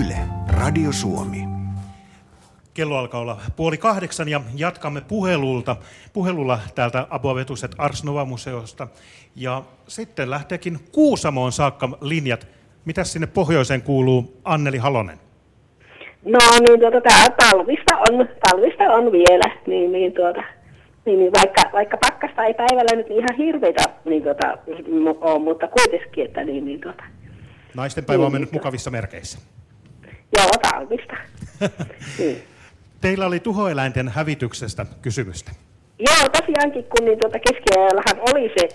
[0.00, 1.55] Yle, Radio Suomi.
[2.76, 5.76] Kello alkaa olla puoli kahdeksan ja jatkamme puhelulta,
[6.12, 8.88] puhelulla täältä Abovetuset Ars Nova-museosta.
[9.36, 12.46] Ja sitten lähteekin Kuusamoon saakka linjat.
[12.84, 15.18] Mitäs sinne pohjoiseen kuuluu Anneli Halonen?
[16.24, 20.42] No niin, tuota, tää talvista on, talvista on vielä, niin, niin, tuota,
[21.04, 24.58] niin, niin vaikka, vaikka pakkasta ei päivällä nyt ihan hirveitä niin, tuota,
[25.20, 27.04] ole, mutta kuitenkin, että niin, niin, tuota.
[27.74, 29.38] Naisten päivä on niin, mennyt niin, mukavissa merkeissä.
[30.38, 31.16] Joo, talvista.
[32.18, 32.55] niin.
[33.00, 35.50] Teillä oli tuhoeläinten hävityksestä kysymystä.
[35.98, 38.68] Joo, tosiaankin, kun niin tuota keskiajallahan oli se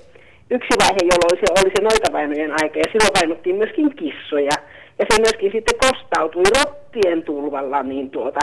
[0.50, 4.56] yksi vaihe, jolloin se oli se noitavainojen aika, ja silloin vainottiin myöskin kissoja.
[5.00, 8.40] Ja se myöskin sitten kostautui rottien tulvalla, niin tuota,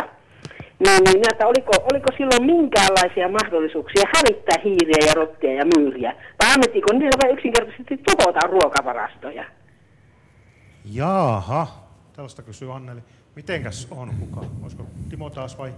[0.79, 6.13] niin, niin että oliko, oliko silloin minkäänlaisia mahdollisuuksia hävittää hiiriä ja rottia ja myyriä?
[6.43, 9.45] Vai annettiinko niillä vain yksinkertaisesti tuhota ruokavarastoja?
[10.85, 11.67] Jaaha,
[12.19, 13.01] Tällaista kysyy Anneli.
[13.39, 14.47] Mitenkäs on kuka?
[14.63, 15.75] Olisiko Timo taas vai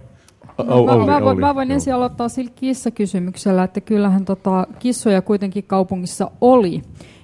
[0.57, 5.63] No, mä, mä, voin, mä voin ensin aloittaa sillä kissakysymyksellä, että kyllähän tota, kissoja kuitenkin
[5.63, 6.81] kaupungissa oli,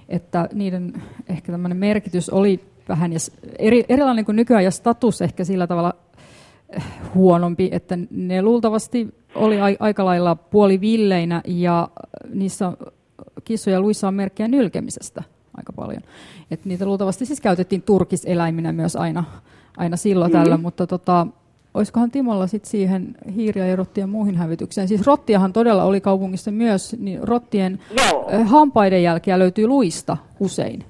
[0.09, 0.93] että niiden
[1.29, 3.19] ehkä tämmöinen merkitys oli vähän ja
[3.59, 5.93] eri, erilainen kuin nykyään ja status ehkä sillä tavalla
[6.69, 6.83] eh,
[7.15, 11.89] huonompi, että ne luultavasti oli a, aika lailla puolivilleinä ja
[12.33, 12.71] niissä
[13.43, 15.23] kissoja luissa on merkkejä nylkemisestä
[15.57, 16.01] aika paljon.
[16.51, 19.23] Et niitä luultavasti siis käytettiin turkiseläiminä myös aina,
[19.77, 20.43] aina silloin mm-hmm.
[20.43, 21.27] tällä, mutta tota,
[21.73, 24.87] olisikohan Timolla sit siihen hiiriä ja rottien muihin hävitykseen?
[24.87, 28.29] Siis rottiahan todella oli kaupungissa myös, niin rottien Joo.
[28.45, 30.83] Hampaiden jälkeä löytyy luista usein.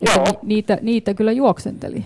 [0.00, 0.24] Joo.
[0.24, 2.04] Ni, niitä, niitä kyllä juoksenteli.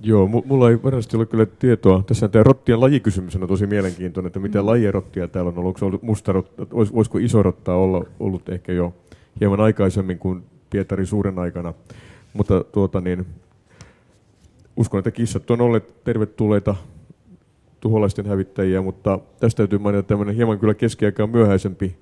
[0.00, 2.02] Joo, mulla ei varmasti ole kyllä tietoa.
[2.06, 4.66] Tässä tämä rottien lajikysymys on tosi mielenkiintoinen, että mitä mm.
[4.66, 5.76] lajia rottia täällä on ollut.
[5.76, 8.94] Onko ollut mustarotta, olis, olisiko iso rotta olla, ollut ehkä jo
[9.40, 11.74] hieman aikaisemmin kuin Pietari suuren aikana.
[12.34, 13.26] Mutta tuota niin,
[14.76, 16.76] uskon, että kissat on olleet tervetulleita
[17.80, 21.96] tuholaisten hävittäjiä, mutta tästä täytyy mainita tämmöinen hieman kyllä keskiaikaan myöhäisempi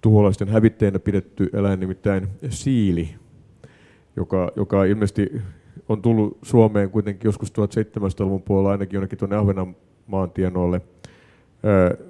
[0.00, 3.14] tuholaisten hävittäjänä pidetty eläin, nimittäin siili,
[4.16, 5.42] joka, joka ilmeisesti
[5.88, 10.80] on tullut Suomeen kuitenkin joskus 1700-luvun puolella ainakin jonnekin tuonne Ahvenanmaan tienoille.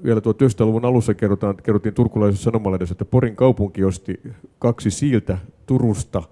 [0.05, 4.21] Vielä 1900-luvun alussa kerrotaan, kerrottiin turkulaisessa sanomalehdessä, että Porin kaupunki osti
[4.59, 6.23] kaksi siiltä Turusta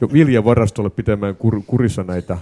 [0.00, 2.38] jo viljavarastolle pitämään kur, kurissa näitä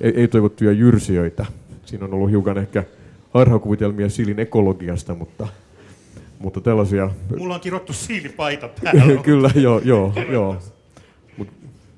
[0.00, 1.46] ei-toivottuja jyrsijöitä.
[1.84, 2.84] Siinä on ollut hiukan ehkä
[3.30, 5.48] harhakuvitelmia siilin ekologiasta, mutta,
[6.38, 7.10] mutta tällaisia...
[7.38, 9.22] Mulla on kirottu siilipaita täällä.
[9.22, 10.56] Kyllä, joo, joo, joo.
[11.36, 11.48] Mut,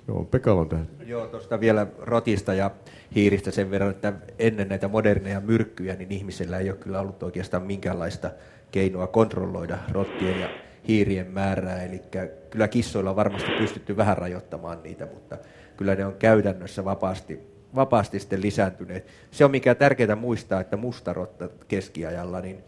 [0.09, 0.89] joo, Pekalla on tähän.
[1.07, 2.71] Joo, tuosta vielä rotista ja
[3.15, 7.63] hiiristä sen verran, että ennen näitä moderneja myrkkyjä, niin ihmisellä ei ole kyllä ollut oikeastaan
[7.63, 8.31] minkäänlaista
[8.71, 10.49] keinoa kontrolloida rottien ja
[10.89, 11.83] hiirien määrää.
[11.83, 12.03] Eli
[12.51, 15.39] kyllä kissoilla on varmasti pystytty vähän rajoittamaan niitä, mutta
[15.77, 19.07] kyllä ne on käytännössä vapaasti vapaasti sitten lisääntyneet.
[19.31, 22.59] Se on mikä tärkeää muistaa, että mustarotta keskiajalla, niin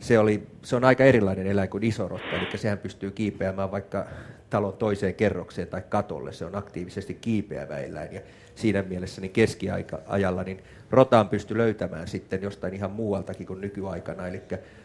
[0.00, 4.06] se, oli, se on aika erilainen eläin kuin isorotta, eli sehän pystyy kiipeämään vaikka
[4.50, 8.20] talon toiseen kerrokseen tai katolle, se on aktiivisesti kiipeävä eläin, ja
[8.54, 14.42] siinä mielessä niin keskiajalla niin rotaan pysty löytämään sitten jostain ihan muualtakin kuin nykyaikana, eli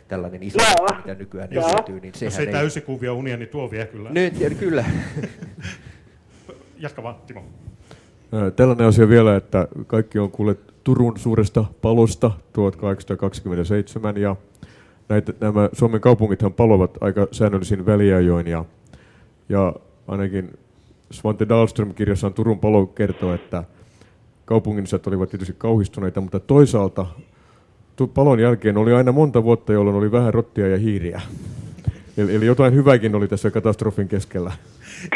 [0.08, 0.98] tällainen iso, Joo.
[0.98, 1.68] mitä nykyään Joo.
[1.68, 4.10] esiintyy, niin sehän Jos ei, ei täysikuvia unia, niin tuo vie kyllä.
[4.10, 4.86] Nyt, kyllä.
[6.78, 7.44] Jatka vaan, Timo.
[8.56, 14.36] Tällainen asia vielä, että kaikki on kuulleet Turun suuresta palosta 1827 ja
[15.10, 18.66] näitä, nämä Suomen kaupungithan palovat aika säännöllisin väliajoin ja,
[19.50, 19.74] ja
[20.08, 20.58] ainakin
[21.12, 23.64] Svante Dahlström kirjassaan Turun palo kertoo, että
[24.46, 27.06] kaupunginsat olivat tietysti kauhistuneita, mutta toisaalta
[28.14, 31.22] palon jälkeen oli aina monta vuotta, jolloin oli vähän rottia ja hiiriä.
[32.20, 34.52] Eli, eli jotain hyvääkin oli tässä katastrofin keskellä.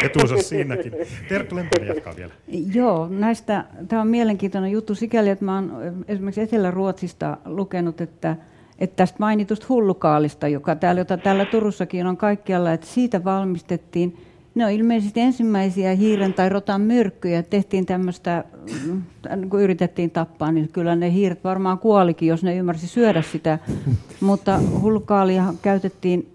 [0.04, 0.94] Etuunsa siinäkin.
[1.30, 2.34] Terttu Lempeli jatkaa vielä.
[2.74, 8.36] Joo, näistä, tämä on mielenkiintoinen juttu sikäli, että mä olen esimerkiksi Etelä-Ruotsista lukenut, että,
[8.80, 14.18] että tästä mainitusta hullukaalista, joka täällä, jota täällä Turussakin on kaikkialla, että siitä valmistettiin
[14.56, 17.44] ne on ilmeisesti ensimmäisiä hiiren tai rotan myrkkyjä.
[17.44, 18.44] Tehtiin tämmöistä,
[18.90, 19.02] mm,
[19.50, 23.60] kun yritettiin tappaa, niin kyllä ne hiiret varmaan kuolikin, jos ne ymmärsi syödä sitä.
[24.22, 26.28] Mutta hulkaalia käytettiin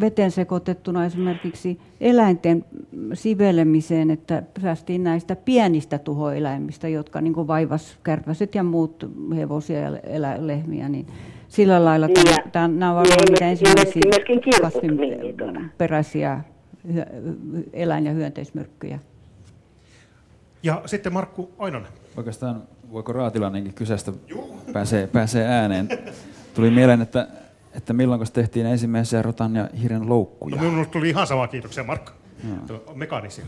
[0.00, 2.64] veten sekoitettuna esimerkiksi eläinten
[3.14, 9.92] sivelemiseen, että päästiin näistä pienistä tuhoeläimistä, jotka niin vaivas kärpäset ja muut hevosia ja
[10.38, 11.06] lehmiä, niin
[11.48, 14.02] sillä lailla tämä, tämä, nämä ovat varmaan ensimmäisiä
[14.62, 16.40] kasviperäisiä
[17.72, 18.98] eläin- ja hyönteismyrkkyjä.
[20.62, 21.92] Ja sitten Markku Ainonen.
[22.16, 24.12] Oikeastaan voiko Raatilainenkin kyseistä
[24.72, 25.88] pääsee, pääsee ääneen.
[26.54, 27.28] Tuli mieleen, että,
[27.74, 30.56] että milloin tehtiin ensimmäisiä rotan ja hiiren loukkuja.
[30.56, 32.10] No, minulle tuli ihan sama, kiitoksia Markku.
[32.68, 32.94] No.
[32.94, 33.44] Mekaanisia.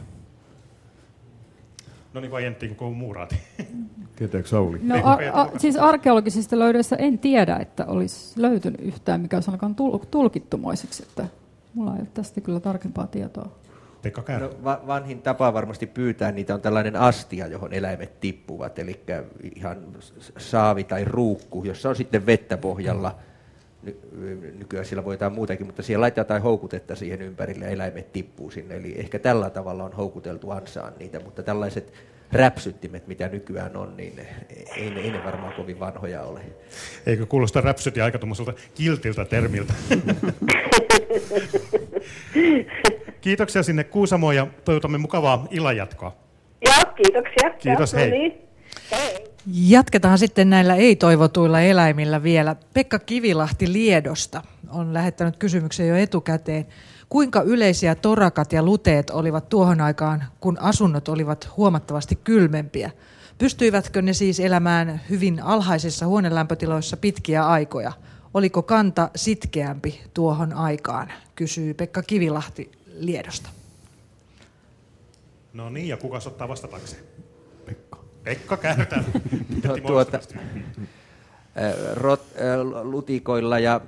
[2.14, 3.37] No niin, vai Jentti, kun muuraati?
[4.16, 4.79] Tietääkö Sauli?
[4.83, 9.77] No, a, a, siis arkeologisista löydöissä en tiedä, että olisi löytynyt yhtään, mikä olisi ainakaan
[10.11, 11.03] tulkittumoiseksi.
[11.03, 11.27] Että
[11.79, 13.59] Mulla ei ole tästä kyllä tarkempaa tietoa.
[14.03, 19.01] Pekka no, va- vanhin tapa varmasti pyytää niitä on tällainen astia, johon eläimet tippuvat, eli
[19.57, 19.77] ihan
[20.38, 23.19] saavi tai ruukku, jossa on sitten vettä pohjalla.
[23.83, 28.12] Ny- nykyään siellä voi jotain muutakin, mutta siellä laittaa tai houkutetta siihen ympärille ja eläimet
[28.12, 28.77] tippuu sinne.
[28.77, 31.93] Eli ehkä tällä tavalla on houkuteltu ansaan niitä, mutta tällaiset
[32.33, 34.21] räpsyttimet, mitä nykyään on, niin
[34.77, 36.41] ei ne, ei ne varmaan kovin vanhoja ole.
[37.07, 39.75] Eikö kuulosta räpsyti aika tuommoiselta kiltiltä termiltä?
[43.21, 46.16] Kiitoksia sinne Kuusamoon ja toivotamme mukavaa illanjatkoa.
[46.66, 47.51] Joo, kiitoksia.
[47.51, 48.11] Kiitos, ja, hei.
[48.11, 48.33] No niin.
[48.90, 49.29] hei.
[49.53, 52.57] Jatketaan sitten näillä ei-toivotuilla eläimillä vielä.
[52.75, 56.66] Pekka Kivilahti Liedosta on lähettänyt kysymyksen jo etukäteen.
[57.09, 62.90] Kuinka yleisiä torakat ja luteet olivat tuohon aikaan, kun asunnot olivat huomattavasti kylmempiä?
[63.38, 67.92] Pystyivätkö ne siis elämään hyvin alhaisissa huonelämpötiloissa pitkiä aikoja?
[68.35, 73.49] Oliko kanta sitkeämpi tuohon aikaan, kysyy Pekka Kivilahti Liedosta.
[75.53, 77.03] No niin, ja kuka ottaa vastatakseen?
[77.67, 77.99] Pekka.
[78.25, 79.05] Pekka kääntää.
[79.64, 80.21] no, tuota,
[81.95, 82.23] rot,
[82.83, 83.81] lutikoilla ja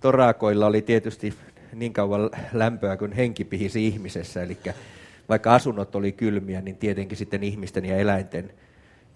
[0.00, 1.34] torakoilla oli tietysti
[1.72, 4.58] niin kauan lämpöä kuin henki pihisi ihmisessä, eli
[5.28, 8.52] vaikka asunnot oli kylmiä, niin tietenkin sitten ihmisten ja eläinten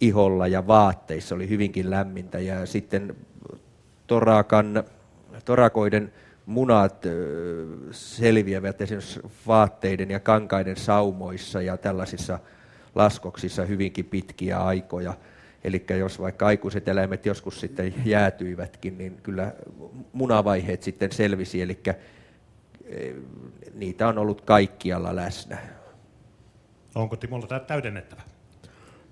[0.01, 2.39] iholla ja vaatteissa oli hyvinkin lämmintä.
[2.39, 3.17] Ja sitten
[4.07, 4.85] torakan,
[5.45, 6.13] torakoiden
[6.47, 7.07] munat
[7.91, 12.39] selviävät esimerkiksi vaatteiden ja kankaiden saumoissa ja tällaisissa
[12.95, 15.15] laskoksissa hyvinkin pitkiä aikoja.
[15.65, 19.53] Eli jos vaikka aikuiset eläimet joskus sitten jäätyivätkin, niin kyllä
[20.13, 21.79] munavaiheet sitten selvisi, eli
[23.75, 25.59] niitä on ollut kaikkialla läsnä.
[26.95, 28.23] Onko Timolla täydennettävä?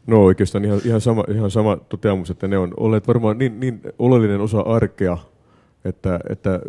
[0.07, 3.81] No oikeastaan ihan, ihan, sama, ihan sama toteamus, että ne on olleet varmaan niin, niin
[3.99, 5.19] oleellinen osa arkea,
[5.85, 6.61] että, että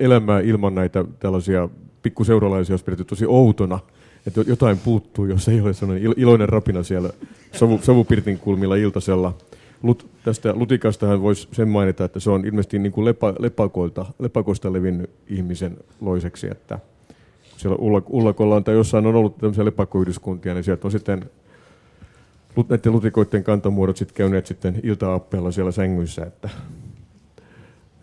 [0.00, 1.68] elämää ilman näitä tällaisia
[2.02, 3.78] pikkuseuralaisia olisi pidetty tosi outona,
[4.26, 7.10] että jotain puuttuu, jos ei ole sellainen iloinen rapina siellä
[7.52, 9.34] savu, savupirtin kulmilla iltasella.
[9.82, 13.34] Lut, tästä lutikastahan voisi sen mainita, että se on ilmeisesti niin kuin lepa,
[14.18, 16.78] lepakoista levinnyt ihmisen loiseksi, että
[17.56, 17.76] siellä
[18.12, 21.30] Ullakolla tai jossain on ollut tämmöisiä lepakkoyhdyskuntia, niin sieltä on sitten
[22.68, 26.48] näiden lutikoiden kantamuodot sitten käyneet sitten ilta siellä sängyissä, että,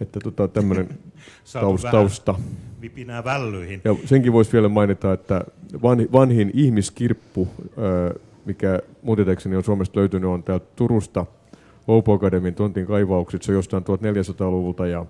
[0.02, 0.90] että tota, tämmöinen
[1.54, 1.92] tausta.
[1.92, 2.36] tausta.
[2.82, 3.82] Vipinää vällyihin.
[3.84, 5.46] Ja senkin voisi vielä mainita, että
[6.12, 7.48] vanhin ihmiskirppu,
[8.46, 11.26] mikä muutitaakseni on Suomesta löytynyt, on täältä Turusta,
[11.88, 15.06] Oupo Akademin tontin kaivaukset, se on jostain 1400-luvulta ja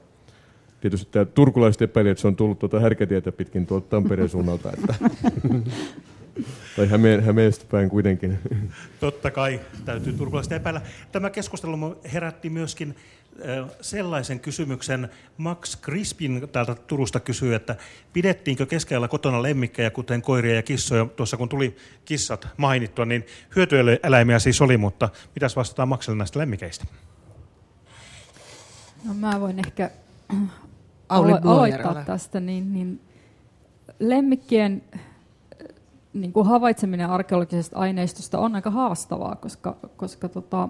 [0.81, 4.71] tietysti tämä turkulaiset epäili, että se on tullut tuota härkätietä pitkin tuolta Tampereen suunnalta.
[4.71, 4.95] Että
[6.76, 8.39] tai Hämeen, Hämeestä päin kuitenkin.
[9.00, 10.82] Totta kai, täytyy turkulaiset epäillä.
[11.12, 12.95] Tämä keskustelu herätti myöskin
[13.82, 15.10] sellaisen kysymyksen.
[15.38, 17.76] Max Crispin täältä Turusta kysyy, että
[18.13, 21.06] pidettiinkö keskellä kotona lemmikkejä, kuten koiria ja kissoja?
[21.06, 26.86] Tuossa kun tuli kissat mainittua, niin hyötyeläimiä siis oli, mutta mitäs vastataan Maxille näistä lemmikeistä?
[29.06, 29.91] No mä voin ehkä
[31.10, 32.39] Auli aloittaa tästä.
[32.39, 33.02] Niin, niin
[34.00, 34.84] lemmikkien
[36.15, 40.69] niin kuin havaitseminen arkeologisesta aineistosta on aika haastavaa, koska, koska tota,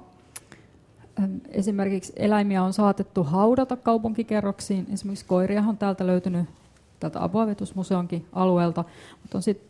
[1.50, 4.88] esimerkiksi eläimiä on saatettu haudata kaupunkikerroksiin.
[4.94, 6.46] Esimerkiksi koiria on täältä löytynyt
[7.00, 8.84] tältä Aboavetusmuseonkin alueelta,
[9.22, 9.62] mutta on, sit,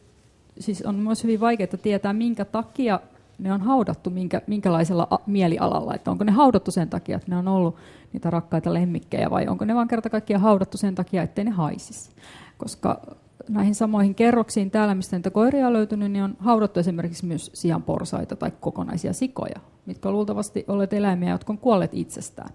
[0.59, 2.99] siis on myös hyvin vaikeaa tietää, minkä takia
[3.39, 5.95] ne on haudattu minkä, minkälaisella mielialalla.
[5.95, 7.75] Että onko ne haudattu sen takia, että ne on ollut
[8.13, 12.09] niitä rakkaita lemmikkejä vai onko ne vain kerta kaikkiaan haudattu sen takia, ettei ne haisisi.
[12.57, 13.01] Koska
[13.49, 18.35] näihin samoihin kerroksiin täällä, mistä niitä koiria on löytynyt, niin on haudattu esimerkiksi myös sianporsaita
[18.35, 22.49] tai kokonaisia sikoja, mitkä luultavasti olleet eläimiä, jotka on kuolleet itsestään.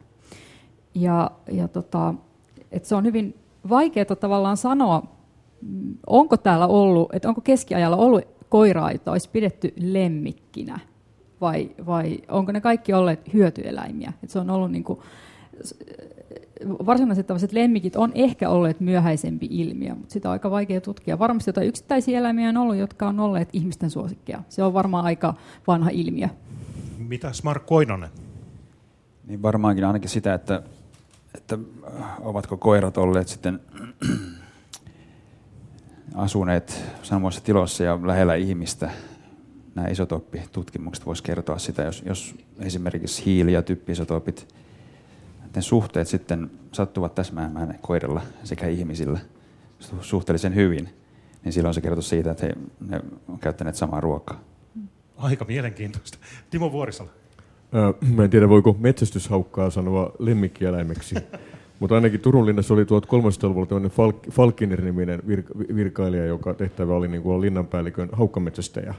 [0.94, 2.14] Ja, ja tota,
[2.72, 3.34] et se on hyvin
[3.68, 5.02] vaikeaa tavallaan sanoa,
[6.06, 10.80] onko täällä ollut, että onko keskiajalla ollut koiraa, jota olisi pidetty lemmikkinä,
[11.40, 14.12] vai, vai onko ne kaikki olleet hyötyeläimiä.
[14.22, 14.98] Et se on ollut niin kuin,
[16.86, 21.18] varsinaiset tällaiset lemmikit on ehkä olleet myöhäisempi ilmiö, mutta sitä on aika vaikea tutkia.
[21.18, 24.42] Varmasti jotain yksittäisiä eläimiä on ollut, jotka on olleet ihmisten suosikkeja.
[24.48, 25.34] Se on varmaan aika
[25.66, 26.28] vanha ilmiö.
[26.98, 28.10] Mitäs Mark Koinonen?
[29.26, 30.62] Niin varmaankin ainakin sitä, että,
[31.34, 31.58] että
[32.20, 33.60] ovatko koirat olleet sitten
[36.14, 38.90] asuneet samoissa tiloissa ja lähellä ihmistä.
[39.74, 44.54] Nämä isotooppitutkimukset voisi kertoa sitä, jos, jos esimerkiksi hiili- ja typpiisotopit
[45.56, 49.20] ne suhteet sitten sattuvat täsmäämään koirilla sekä ihmisillä
[50.00, 50.88] suhteellisen hyvin,
[51.44, 52.52] niin silloin se kertoo siitä, että he,
[52.88, 54.40] ne on käyttäneet samaa ruokaa.
[55.16, 56.18] Aika mielenkiintoista.
[56.50, 57.10] Timo Vuorisala.
[58.14, 61.14] Mä en tiedä, voiko metsästyshaukkaa sanoa lemmikkieläimeksi,
[61.80, 67.22] mutta ainakin Turun linnassa oli 1300-luvulla tämmöinen Falk, Falkiner-niminen vir- virkailija, joka tehtävä oli niin
[67.22, 68.94] kuin linnanpäällikön haukkametsästäjä.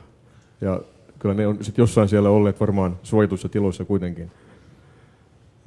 [0.61, 0.81] Ja
[1.19, 4.31] kyllä ne on sitten jossain siellä olleet varmaan suojatuissa tiloissa kuitenkin.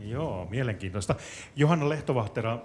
[0.05, 1.15] Joo, mielenkiintoista.
[1.57, 2.59] Johanna Lehtovahtera,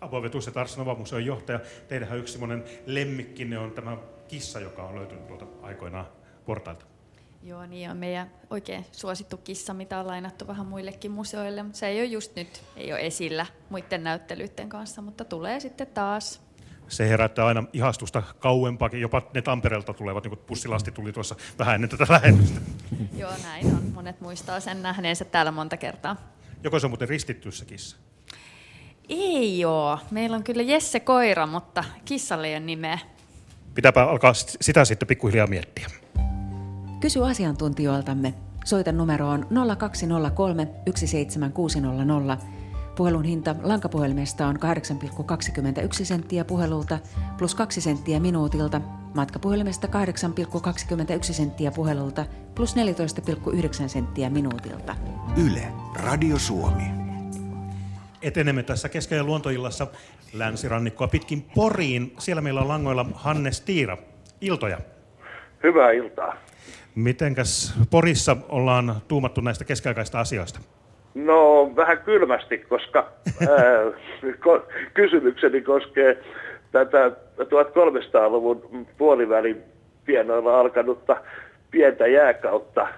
[0.00, 1.60] Avovetus ja Tarsnova museon johtaja.
[1.88, 3.96] Teidähän yksi semmoinen lemmikki, on tämä
[4.28, 6.06] kissa, joka on löytynyt tuolta aikoinaan
[6.46, 6.84] portailta.
[7.42, 11.86] Joo, niin on meidän oikein suosittu kissa, mitä on lainattu vähän muillekin museoille, mutta se
[11.86, 16.42] ei ole just nyt, ei ole esillä muiden näyttelyiden kanssa, mutta tulee sitten taas.
[16.88, 21.74] Se herättää aina ihastusta kauempaakin, jopa ne Tampereelta tulevat, niin kuin pussilasti tuli tuossa vähän
[21.74, 22.60] ennen tätä lähetystä.
[23.16, 23.82] Joo, näin on.
[23.94, 26.16] Monet muistaa sen nähneensä täällä monta kertaa.
[26.64, 27.96] Joko se on muuten ristitty se kissa?
[29.08, 29.98] Ei oo.
[30.10, 32.98] Meillä on kyllä Jesse Koira, mutta kissalle ei ole nimeä.
[33.74, 35.86] Pitääpä alkaa sitä sitten pikkuhiljaa miettiä.
[37.00, 38.34] Kysy asiantuntijoiltamme.
[38.64, 39.46] Soita numeroon
[39.78, 42.38] 0203 17600
[42.96, 46.98] Puhelun hinta lankapuhelimesta on 8,21 senttiä puhelulta
[47.38, 48.80] plus 2 senttiä minuutilta,
[49.14, 54.96] matkapuhelimesta 8,21 senttiä puhelulta plus 14,9 senttiä minuutilta.
[55.46, 56.84] Yle, Radio Suomi.
[58.22, 59.86] Etenemme tässä keskeinen luontoillassa
[60.32, 62.14] länsirannikkoa pitkin Poriin.
[62.18, 63.98] Siellä meillä on langoilla Hannes Tiira.
[64.40, 64.78] Iltoja.
[65.62, 66.36] Hyvää iltaa.
[66.94, 70.60] Mitenkäs Porissa ollaan tuumattu näistä keskiaikaista asioista?
[71.14, 72.98] No vähän kylmästi, koska
[73.48, 73.84] ää,
[74.24, 76.18] ko- kysymykseni koskee
[76.72, 77.10] tätä
[77.40, 79.62] 1300-luvun puolivälin
[80.04, 81.16] pienoilla alkanutta
[81.70, 82.88] pientä jääkautta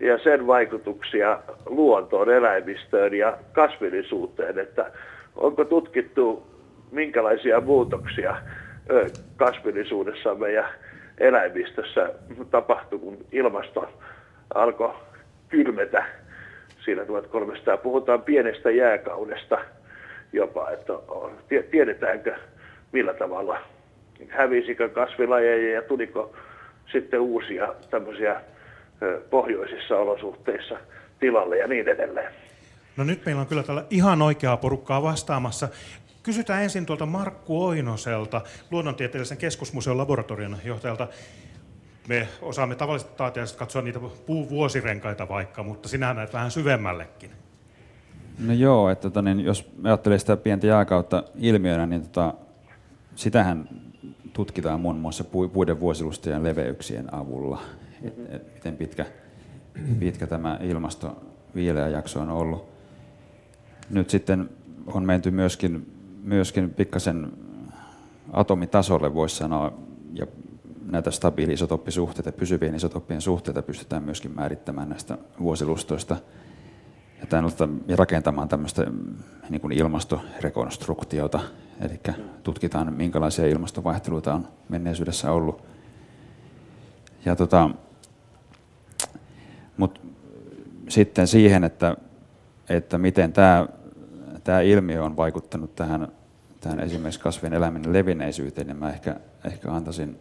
[0.00, 4.90] ja sen vaikutuksia luontoon, eläimistöön ja kasvillisuuteen, että
[5.36, 6.46] onko tutkittu
[6.90, 8.36] minkälaisia muutoksia
[9.36, 10.68] kasvillisuudessamme ja
[11.18, 12.10] eläimistössä
[12.50, 13.88] tapahtui, kun ilmasto
[14.54, 14.94] alkoi
[15.48, 16.04] kylmetä
[16.84, 17.76] siinä 1300.
[17.76, 19.58] Puhutaan pienestä jääkaudesta
[20.32, 20.92] jopa, että
[21.70, 22.34] tiedetäänkö
[22.92, 23.58] millä tavalla
[24.28, 26.36] hävisikö kasvilajeja ja tuliko
[26.92, 28.40] sitten uusia tämmöisiä
[29.30, 30.76] pohjoisissa olosuhteissa
[31.20, 32.32] tilalle ja niin edelleen.
[32.96, 35.68] No nyt meillä on kyllä tällä ihan oikeaa porukkaa vastaamassa.
[36.22, 41.08] Kysytään ensin tuolta Markku Oinoselta, luonnontieteellisen keskusmuseon laboratorion johtajalta.
[42.08, 47.30] Me osaamme tavallisesti taatiaiset katsoa niitä puuvuosirenkaita vaikka, mutta sinä näet vähän syvemmällekin.
[48.46, 52.34] No joo, että tota, niin jos ajattelee sitä pientä jääkautta ilmiönä, niin tota,
[53.14, 53.68] sitähän
[54.32, 57.62] tutkitaan muun muassa puiden vuosilustojen leveyksien avulla,
[58.02, 59.06] et, et, miten pitkä,
[59.98, 61.22] pitkä tämä ilmasto
[61.54, 62.68] viileä jakso on ollut.
[63.90, 64.50] Nyt sitten
[64.86, 65.92] on menty myöskin,
[66.22, 67.32] myöskin pikkasen
[68.32, 69.72] atomitasolle, voisi sanoa,
[70.14, 70.26] ja
[70.90, 76.16] näitä stabiili-isotoppisuhteita, pysyvien isotoppien suhteita pystytään myöskin määrittämään näistä vuosilustoista
[77.88, 78.86] ja, rakentamaan tämmöistä
[79.50, 81.40] niin kuin ilmastorekonstruktiota,
[81.80, 82.00] eli
[82.42, 85.62] tutkitaan minkälaisia ilmastovaihteluita on menneisyydessä ollut.
[87.24, 87.70] Ja tota,
[89.76, 90.00] mut
[90.88, 91.96] sitten siihen, että,
[92.68, 93.66] että miten tämä,
[94.44, 96.08] tämä ilmiö on vaikuttanut tähän,
[96.60, 100.18] tähän esimerkiksi kasvien elämän levinneisyyteen, niin mä ehkä, ehkä antaisin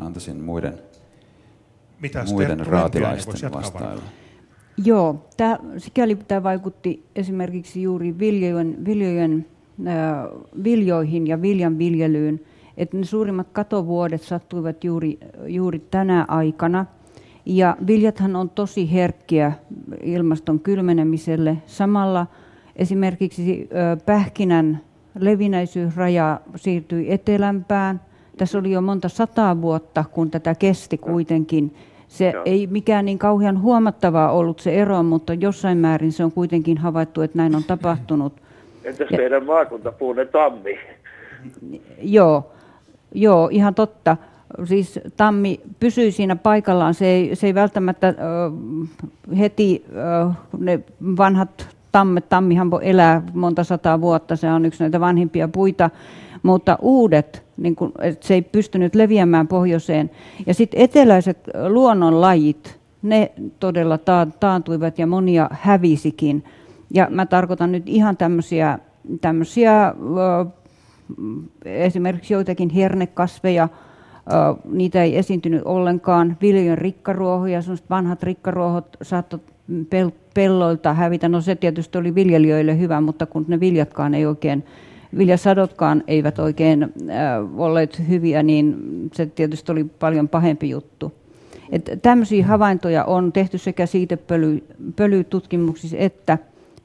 [0.00, 0.74] antaisin muiden,
[2.00, 4.02] Mitäs muiden raatilaisten vastailla.
[4.84, 9.46] Joo, tämä, sikäli tämä vaikutti esimerkiksi juuri viljojen, viljojen,
[9.86, 9.94] äh,
[10.64, 12.40] viljoihin ja viljan viljelyyn,
[12.76, 16.86] että ne suurimmat katovuodet sattuivat juuri, juuri tänä aikana.
[17.46, 19.52] Ja viljathan on tosi herkkiä
[20.02, 21.56] ilmaston kylmenemiselle.
[21.66, 22.26] Samalla
[22.76, 24.80] esimerkiksi äh, pähkinän
[25.18, 28.00] levinäisyysraja siirtyi etelämpään,
[28.36, 31.74] tässä oli jo monta sataa vuotta, kun tätä kesti kuitenkin.
[32.08, 32.42] Se Joo.
[32.44, 37.22] ei mikään niin kauhean huomattavaa ollut se ero, mutta jossain määrin se on kuitenkin havaittu,
[37.22, 38.32] että näin on tapahtunut.
[38.84, 40.78] Entäs ja, teidän maakuntapuune tammi?
[42.02, 42.52] Joo,
[43.14, 44.16] joo, ihan totta.
[44.64, 46.94] Siis tammi pysyy siinä paikallaan.
[46.94, 49.84] Se ei, se ei välttämättä äh, heti,
[50.26, 50.80] äh, ne
[51.16, 55.90] vanhat tammet, tammihan voi elää monta sataa vuotta, se on yksi näitä vanhimpia puita,
[56.42, 60.10] mutta uudet, niin kun, että se ei pystynyt leviämään pohjoiseen.
[60.46, 61.38] Ja sitten eteläiset
[61.68, 63.98] luonnonlajit, ne todella
[64.40, 66.44] taantuivat ja monia hävisikin.
[66.94, 68.78] Ja mä tarkoitan nyt ihan tämmöisiä,
[69.20, 69.94] tämmöisiä
[71.64, 73.68] esimerkiksi joitakin hernekasveja,
[74.64, 76.36] niitä ei esiintynyt ollenkaan.
[76.42, 79.40] Viljojen rikkaruohoja, sellaiset vanhat rikkaruohot saattoi
[80.34, 81.28] pelloilta hävitä.
[81.28, 84.64] No se tietysti oli viljelijöille hyvä, mutta kun ne viljatkaan ei oikein
[85.18, 86.90] viljasadotkaan eivät oikein äh,
[87.56, 88.76] olleet hyviä, niin
[89.12, 91.12] se tietysti oli paljon pahempi juttu.
[91.72, 96.38] Että tämmöisiä havaintoja on tehty sekä siitepölytutkimuksissa että,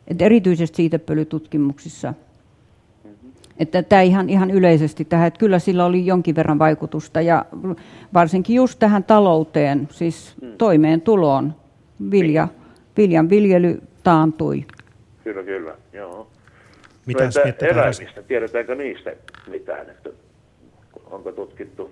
[0.08, 2.14] että erityisesti siitepölytutkimuksissa.
[3.60, 7.46] Että tämä ihan, ihan yleisesti tähän, että kyllä sillä oli jonkin verran vaikutusta ja
[8.14, 11.56] varsinkin just tähän talouteen, siis toimeentuloon,
[12.12, 12.48] vilja,
[12.98, 14.66] viljan viljely taantui.
[15.24, 16.28] Kyllä, kyllä, joo.
[17.06, 19.16] Mitä no entä eläimistä, tiedetäänkö niistä
[19.48, 20.10] mitään, että
[21.06, 21.92] onko tutkittu?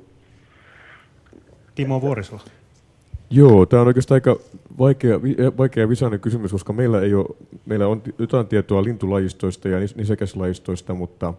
[1.76, 2.41] Timo Vuorisola.
[3.30, 4.39] Joo, tämä on oikeastaan aika
[4.80, 5.22] vaikea,
[5.57, 7.26] vaikea visainen kysymys, koska meillä, ei ole,
[7.66, 11.34] meillä on jotain tietoa lintulajistoista ja nisäkäslajistoista, mutta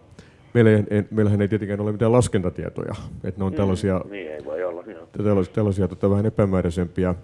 [0.54, 2.94] meillä ei, meillähän ei tietenkään ole mitään laskentatietoja.
[3.24, 5.06] Että ne on mm, tällaisia, mm, niin ei voi olla, joo.
[5.06, 7.14] tällaisia, tällaisia tota, vähän epämääräisempiä.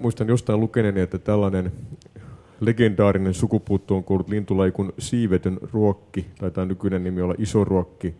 [0.00, 1.72] muistan jostain lukeneeni, että tällainen
[2.64, 8.14] legendaarinen sukupuutto on kuullut lintulaji kuin siivetön ruokki, tai tämä nykyinen nimi olla iso ruokki,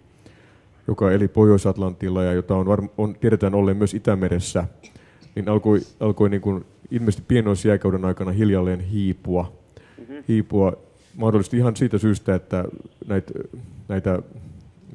[0.89, 4.65] joka eli Pohjois-Atlantilla ja jota on, varm- on tiedetään olleen myös Itämeressä,
[5.35, 9.53] niin alkoi, alkoi niin kuin ilmeisesti pienoisjääkauden aikana hiljalleen hiipua.
[9.99, 10.25] Mm-hmm.
[10.29, 10.73] hiipua
[11.17, 12.65] mahdollisesti ihan siitä syystä, että
[13.07, 13.33] näitä,
[13.89, 14.23] näitä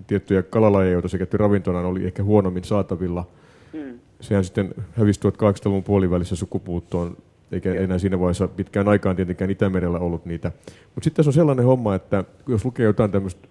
[0.08, 3.28] tiettyjä kalalajeja, joita se käytti ravintona, oli ehkä huonommin saatavilla.
[3.74, 4.00] Mm.
[4.22, 7.18] Sehän sitten hävisi 1800-luvun puolivälissä sukupuuttoon,
[7.52, 10.52] eikä enää siinä vaiheessa pitkään aikaan tietenkään Itämerellä ollut niitä.
[10.96, 13.48] Mutta sitten tässä on sellainen homma, että jos lukee jotain tämmöistä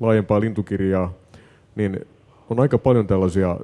[0.00, 1.12] laajempaa lintukirjaa,
[1.76, 2.06] niin
[2.50, 3.56] on aika paljon tällaisia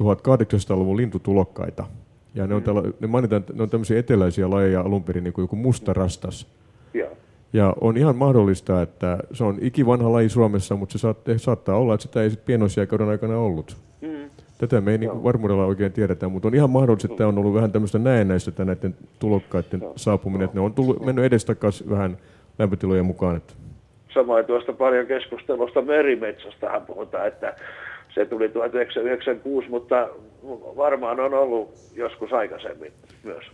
[0.00, 1.86] 1800-luvun lintutulokkaita.
[2.34, 5.42] Ja ne, on tällä, ne mainitaan, ne on tämmöisiä eteläisiä lajeja alun perin, niin kuin
[5.42, 6.46] joku mustarastas.
[6.94, 7.06] Ja.
[7.52, 11.94] ja on ihan mahdollista, että se on ikivanha laji Suomessa, mutta se saattaa, saattaa olla,
[11.94, 13.76] että sitä ei sitten pienoisjääkauden aikana ollut.
[14.00, 14.30] Mm.
[14.60, 17.54] Tätä me ei niin varmuudella oikein tiedetä, mutta on ihan mahdollista, että tämä on ollut
[17.54, 22.16] vähän tämmöistä näennäistä näiden tulokkaiden saapuminen, että ne on tullut, mennyt edestakaisin vähän
[22.58, 23.36] lämpötilojen mukaan.
[23.36, 23.54] Että.
[24.14, 27.56] Samoin tuosta paljon keskustelusta merimetsostahan puhutaan, että
[28.14, 30.08] se tuli 1996, mutta
[30.76, 32.92] varmaan on ollut joskus aikaisemmin
[33.24, 33.44] myös.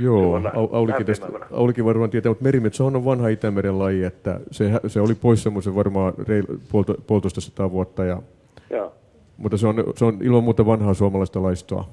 [0.00, 0.40] Joo,
[0.72, 5.14] Aulikin, tästä, Aulikin varmaan tietää, mutta merimetso on vanha Itämeren laji, että se, se oli
[5.14, 8.04] pois semmoisen varmaan reil, puolto, puolitoista sataa vuotta.
[8.04, 8.22] Ja,
[8.70, 8.90] ja.
[9.38, 11.88] Mutta se on, se on ilman muuta vanhaa suomalaista laistoa.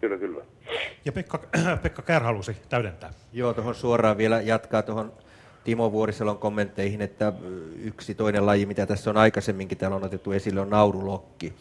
[0.00, 0.44] Kyllä, kyllä.
[1.04, 1.38] Ja Pekka,
[1.82, 3.12] Pekka Kär halusi täydentää.
[3.32, 5.12] Joo, tuohon suoraan vielä jatkaa tuohon
[5.64, 7.32] Timo Vuoriselon kommentteihin, että
[7.82, 11.52] yksi toinen laji, mitä tässä on aikaisemminkin täällä on otettu esille, on naurulokki,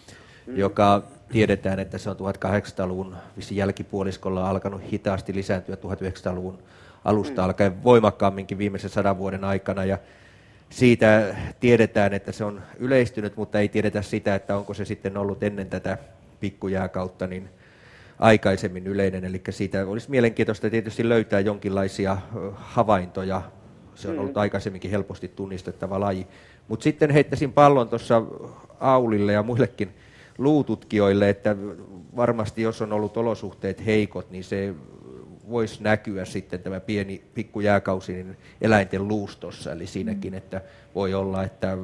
[0.48, 0.58] mm.
[0.58, 3.16] joka tiedetään, että se on 1800-luvun
[3.52, 6.60] jälkipuoliskolla alkanut hitaasti lisääntyä 1900-luvun
[7.06, 7.46] alusta mm.
[7.46, 9.86] alkaen voimakkaamminkin viimeisen sadan vuoden aikana.
[9.86, 9.98] Ja
[10.70, 15.44] siitä tiedetään, että se on yleistynyt, mutta ei tiedetä sitä, että onko se sitten ollut
[15.44, 15.98] ennen tätä
[16.40, 17.50] pikkujääkautta niin
[18.20, 19.26] aikaisemmin yleinen.
[19.26, 22.18] Eli siitä olisi mielenkiintoista tietysti löytää jonkinlaisia
[22.56, 23.42] havaintoja
[24.00, 24.42] se on ollut mm.
[24.42, 26.28] aikaisemminkin helposti tunnistettava laji.
[26.68, 28.24] Mutta sitten heittäisin pallon tuossa
[28.80, 29.90] Aulille ja muillekin
[30.38, 31.56] luututkijoille, että
[32.16, 34.74] varmasti jos on ollut olosuhteet heikot, niin se
[35.50, 39.72] voisi näkyä sitten tämä pieni pikkujääkausi niin eläinten luustossa.
[39.72, 40.62] Eli siinäkin, että
[40.96, 41.78] voi olla, että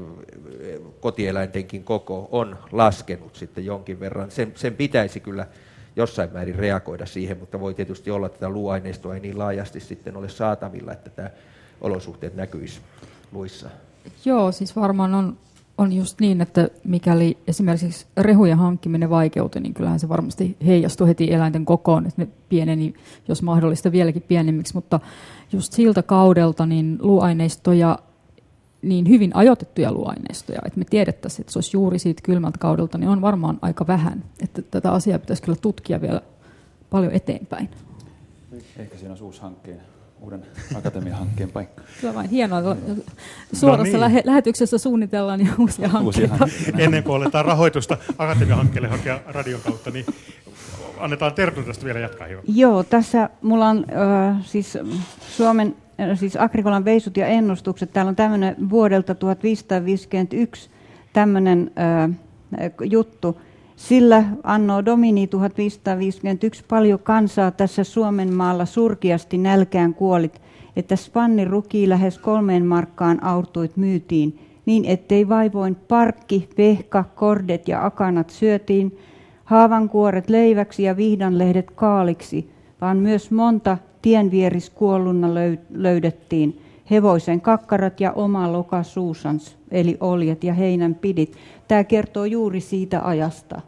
[1.00, 4.32] kotieläintenkin koko on laskenut sitten jonkin verran.
[4.32, 5.48] Sen, sen pitäisi kyllä
[5.96, 10.18] jossain määrin reagoida siihen, mutta voi tietysti olla, että tätä luuaineistoa ei niin laajasti sitten
[10.18, 11.30] ole saatavilla, että tämä
[11.82, 12.82] olosuhteet näkyisi
[13.32, 13.70] luissa?
[14.26, 15.38] Joo, siis varmaan on,
[15.78, 21.34] on just niin, että mikäli esimerkiksi rehujen hankkiminen vaikeutui, niin kyllähän se varmasti heijastui heti
[21.34, 22.94] eläinten kokoon, että ne pieneni,
[23.28, 25.00] jos mahdollista, vieläkin pienemmiksi, mutta
[25.54, 28.00] just siltä kaudelta niin luuaineistoja,
[28.82, 33.10] niin hyvin ajoitettuja luuaineistoja, että me tiedettäisiin, että se olisi juuri siitä kylmältä kaudelta, niin
[33.10, 36.22] on varmaan aika vähän, että tätä asiaa pitäisi kyllä tutkia vielä
[36.90, 37.70] paljon eteenpäin.
[38.78, 39.82] Ehkä siinä on uusi hankkeen
[40.20, 40.46] uuden
[40.76, 41.84] akatemiahankkeen paikka.
[42.02, 42.76] Kyllä vain hienoa.
[43.54, 44.22] Suorassa no niin.
[44.26, 46.48] lähetyksessä suunnitellaan jo uusia hankkeita.
[46.78, 50.06] Ennen kuin aletaan rahoitusta akatemiahankkeelle hakea radion kautta, niin
[50.98, 52.44] annetaan Tertun tästä vielä jatkaa hieman.
[52.48, 53.86] Joo, tässä mulla on
[54.30, 54.78] äh, siis
[55.38, 57.94] Suomen äh, siis Agrikolan veisut ja ennustukset.
[57.94, 60.70] Täällä on tämmöinen vuodelta 1551
[61.14, 63.42] tämmöinen äh, juttu.
[63.76, 70.42] Sillä anno Domini 1551 paljon kansaa tässä Suomen maalla surkiasti nälkään kuolit,
[70.76, 77.86] että spanni ruki lähes kolmeen markkaan aurtuit myytiin, niin ettei vaivoin parkki, vehka, kordet ja
[77.86, 78.98] akanat syötiin,
[79.46, 82.50] haavankuoret leiväksi ja vihdanlehdet kaaliksi,
[82.82, 85.30] vaan myös monta tienvieris kuollunna
[85.70, 86.62] löydettiin,
[86.92, 91.38] hevoisen kakkarat ja oma loka suusans, eli oljet ja heinän pidit.
[91.68, 93.62] Tämä kertoo juuri siitä ajasta.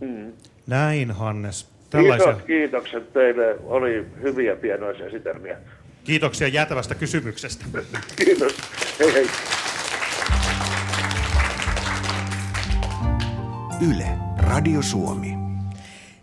[0.00, 0.32] Mm.
[0.66, 1.68] Näin, Hannes.
[1.90, 2.30] Tällaisia...
[2.30, 3.58] Isot kiitokset teille.
[3.64, 5.56] Oli hyviä pienoisia sitermiä.
[6.04, 7.64] Kiitoksia jäätävästä kysymyksestä.
[8.24, 8.56] Kiitos.
[9.00, 9.26] Hei hei.
[13.90, 15.35] Yle, Radio Suomi.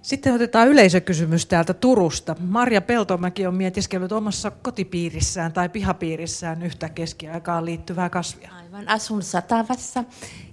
[0.03, 2.35] Sitten otetaan yleisökysymys täältä Turusta.
[2.39, 8.51] Marja Peltomäki on mietiskellyt omassa kotipiirissään tai pihapiirissään yhtä keskiaikaan liittyvää kasvia.
[8.55, 10.03] Aivan, asun Satavassa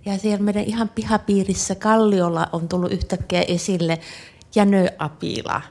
[0.05, 3.99] ja siellä meidän ihan pihapiirissä Kalliolla on tullut yhtäkkiä esille
[4.55, 5.63] jänöapila.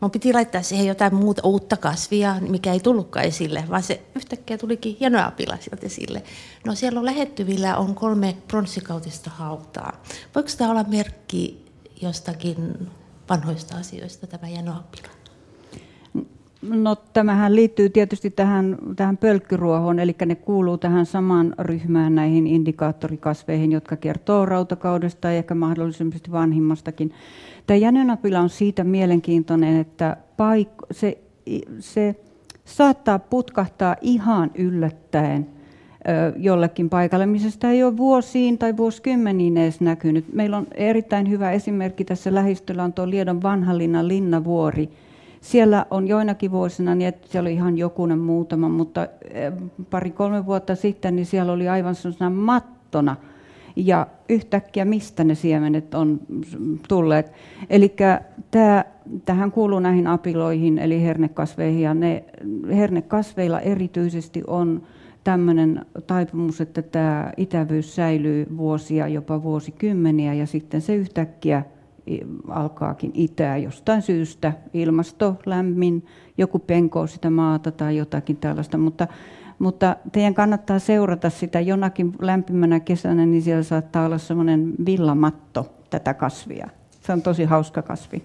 [0.00, 4.58] Mun piti laittaa siihen jotain muuta uutta kasvia, mikä ei tullutkaan esille, vaan se yhtäkkiä
[4.58, 6.22] tulikin jänöapila sieltä esille.
[6.66, 10.02] No siellä on lähettyvillä on kolme pronssikautista hautaa.
[10.34, 11.64] Voiko tämä olla merkki
[12.02, 12.88] jostakin
[13.32, 15.08] vanhoista asioista, tämä jänöapila?
[16.62, 23.72] No tämähän liittyy tietysti tähän, tähän pölkkyruohon, eli ne kuuluu tähän samaan ryhmään näihin indikaattorikasveihin,
[23.72, 27.14] jotka kertoo rautakaudesta ja ehkä mahdollisesti vanhimmastakin.
[27.66, 31.18] Tämä jänönapila on siitä mielenkiintoinen, että paik- se,
[31.80, 32.14] se
[32.64, 35.61] saattaa putkahtaa ihan yllättäen
[36.36, 40.24] jollekin paikalle, missä sitä ei ole vuosiin tai vuosikymmeniin edes näkynyt.
[40.32, 44.88] Meillä on erittäin hyvä esimerkki tässä lähistöllä on tuo Liedon vanhallinnan linnavuori,
[45.42, 49.06] Siellä on joinakin vuosina niin, että siellä oli ihan jokunen muutama, mutta
[49.90, 53.16] pari-kolme vuotta sitten niin siellä oli aivan sellaisena mattona.
[53.76, 56.20] Ja yhtäkkiä mistä ne siemenet on
[56.88, 57.32] tulleet.
[57.70, 57.94] Eli
[59.24, 62.24] tähän kuuluu näihin apiloihin, eli hernekasveihin, ja ne
[62.76, 64.82] hernekasveilla erityisesti on
[65.24, 71.62] tämmöinen taipumus, että tämä itävyys säilyy vuosia, jopa vuosikymmeniä, ja sitten se yhtäkkiä
[72.48, 74.52] alkaakin itää jostain syystä.
[74.74, 76.06] Ilmasto, lämmin,
[76.38, 79.06] joku penkoo sitä maata tai jotakin tällaista, mutta,
[79.58, 86.14] mutta teidän kannattaa seurata sitä jonakin lämpimänä kesänä, niin siellä saattaa olla semmoinen villamatto tätä
[86.14, 86.68] kasvia.
[87.00, 88.22] Se on tosi hauska kasvi.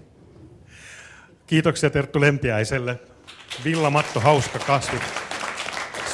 [1.46, 2.98] Kiitoksia Terttu Lempiäiselle.
[3.64, 4.98] Villamatto, hauska kasvi.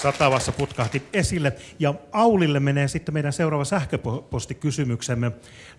[0.04, 1.52] Satavassa putkahti esille.
[1.78, 5.32] Ja Aulille menee sitten meidän seuraava sähköpostikysymyksemme.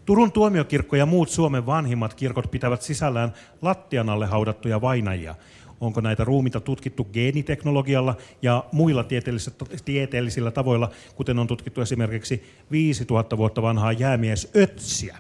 [0.06, 5.36] Turun tuomiokirkko ja muut Suomen vanhimmat kirkot pitävät sisällään lattian alle haudattuja vainajia.
[5.80, 13.38] Onko näitä ruumita tutkittu geeniteknologialla ja muilla tieteellisillä, tieteellisillä tavoilla, kuten on tutkittu esimerkiksi 5000
[13.38, 15.18] vuotta vanhaa jäämies Ötsiä?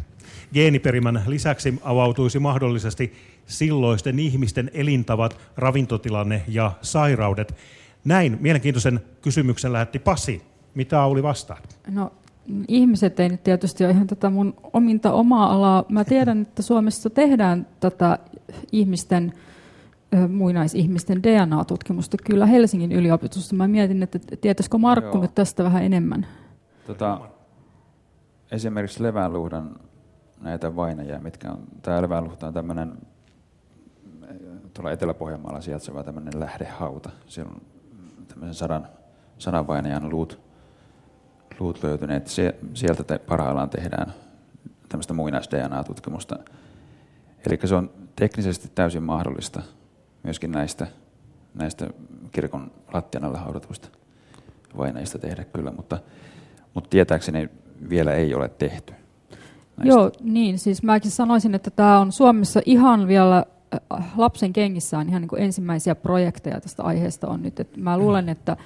[0.54, 3.14] Geeniperimän lisäksi avautuisi mahdollisesti
[3.46, 7.56] silloisten ihmisten elintavat, ravintotilanne ja sairaudet.
[8.06, 10.42] Näin mielenkiintoisen kysymyksen lähetti Pasi.
[10.76, 11.80] Mitä Auli vastaat?
[11.88, 12.12] No
[12.68, 15.86] ihmiset ei nyt tietysti ole ihan tätä mun ominta omaa alaa.
[15.90, 18.20] Mä tiedän, että Suomessa tehdään tätä
[18.72, 19.34] ihmisten,
[20.30, 23.56] muinaisihmisten DNA-tutkimusta kyllä Helsingin yliopistossa.
[23.56, 25.22] Mä mietin, että tietäisikö Markku Joo.
[25.22, 26.28] nyt tästä vähän enemmän?
[26.88, 27.22] Tota,
[28.52, 29.80] esimerkiksi leväänluhdan
[30.42, 32.94] näitä vainajia, mitkä on, tämä leväänluhta on tämmöinen
[34.74, 37.10] tuolla Etelä-Pohjanmaalla sijaitseva tämmöinen lähdehauta.
[37.28, 37.62] Siellä on
[38.36, 38.88] tämmöisen sadan,
[39.38, 40.40] sadan vainajan luut,
[41.60, 42.28] luut löytyneet.
[42.28, 44.14] Se, sieltä te, parhaillaan tehdään
[44.90, 46.40] tämmöistä muinais-DNA-tutkimusta.
[47.48, 49.62] Eli se on teknisesti täysin mahdollista
[50.24, 50.88] myöskin näistä,
[51.54, 51.88] näistä
[52.32, 53.88] kirkon lattian alla haudatuista
[54.78, 56.00] vainajista tehdä kyllä, mutta,
[56.74, 57.50] mutta tietääkseni
[57.90, 58.94] vielä ei ole tehty.
[59.78, 59.94] Näistä.
[59.94, 60.60] Joo, niin.
[60.60, 63.46] Siis mäkin sanoisin, että tämä on Suomessa ihan vielä
[64.18, 67.60] lapsen kengissä on ihan niin kuin ensimmäisiä projekteja tästä aiheesta on nyt.
[67.60, 68.58] Et mä luulen, että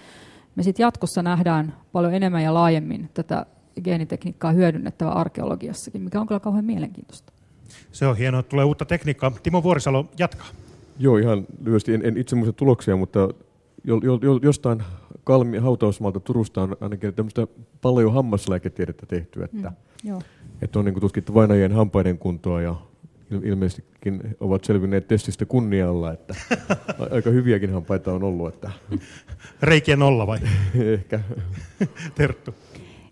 [0.55, 3.45] me sitten jatkossa nähdään paljon enemmän ja laajemmin tätä
[3.83, 7.33] geenitekniikkaa hyödynnettävä arkeologiassakin, mikä on kyllä kauhean mielenkiintoista.
[7.91, 9.31] Se on hienoa, että tulee uutta tekniikkaa.
[9.43, 10.47] Timo Vuorisalo jatkaa.
[10.99, 11.93] Joo, ihan lyhyesti.
[11.93, 13.19] En, en itse muista tuloksia, mutta
[13.83, 14.83] jo, jo, jo, jostain
[15.23, 17.47] kalmi, hautausmaalta Turusta on ainakin tämmöistä
[17.81, 19.71] paljon hammaslääketiedettä tehty, että,
[20.03, 20.19] mm,
[20.61, 22.75] että on niin tutkittu vainajien hampaiden kuntoa ja
[23.43, 26.35] ilmeisestikin ovat selvinneet testistä kunnialla, että
[27.11, 28.53] aika hyviäkin hampaita on ollut.
[28.53, 28.71] Että...
[29.61, 30.39] Reikien nolla vai?
[30.93, 31.19] Ehkä.
[32.15, 32.53] Terttu.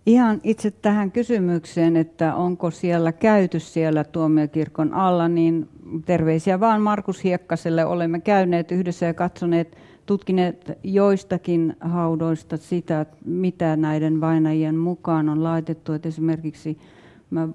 [0.05, 5.70] Ihan itse tähän kysymykseen, että onko siellä käyty siellä tuomiokirkon alla, niin
[6.05, 7.86] terveisiä vaan Markus Hiekkaselle.
[7.86, 15.93] Olemme käyneet yhdessä ja katsoneet, tutkineet joistakin haudoista sitä, mitä näiden vainajien mukaan on laitettu.
[15.93, 16.78] Että esimerkiksi
[17.30, 17.47] Mä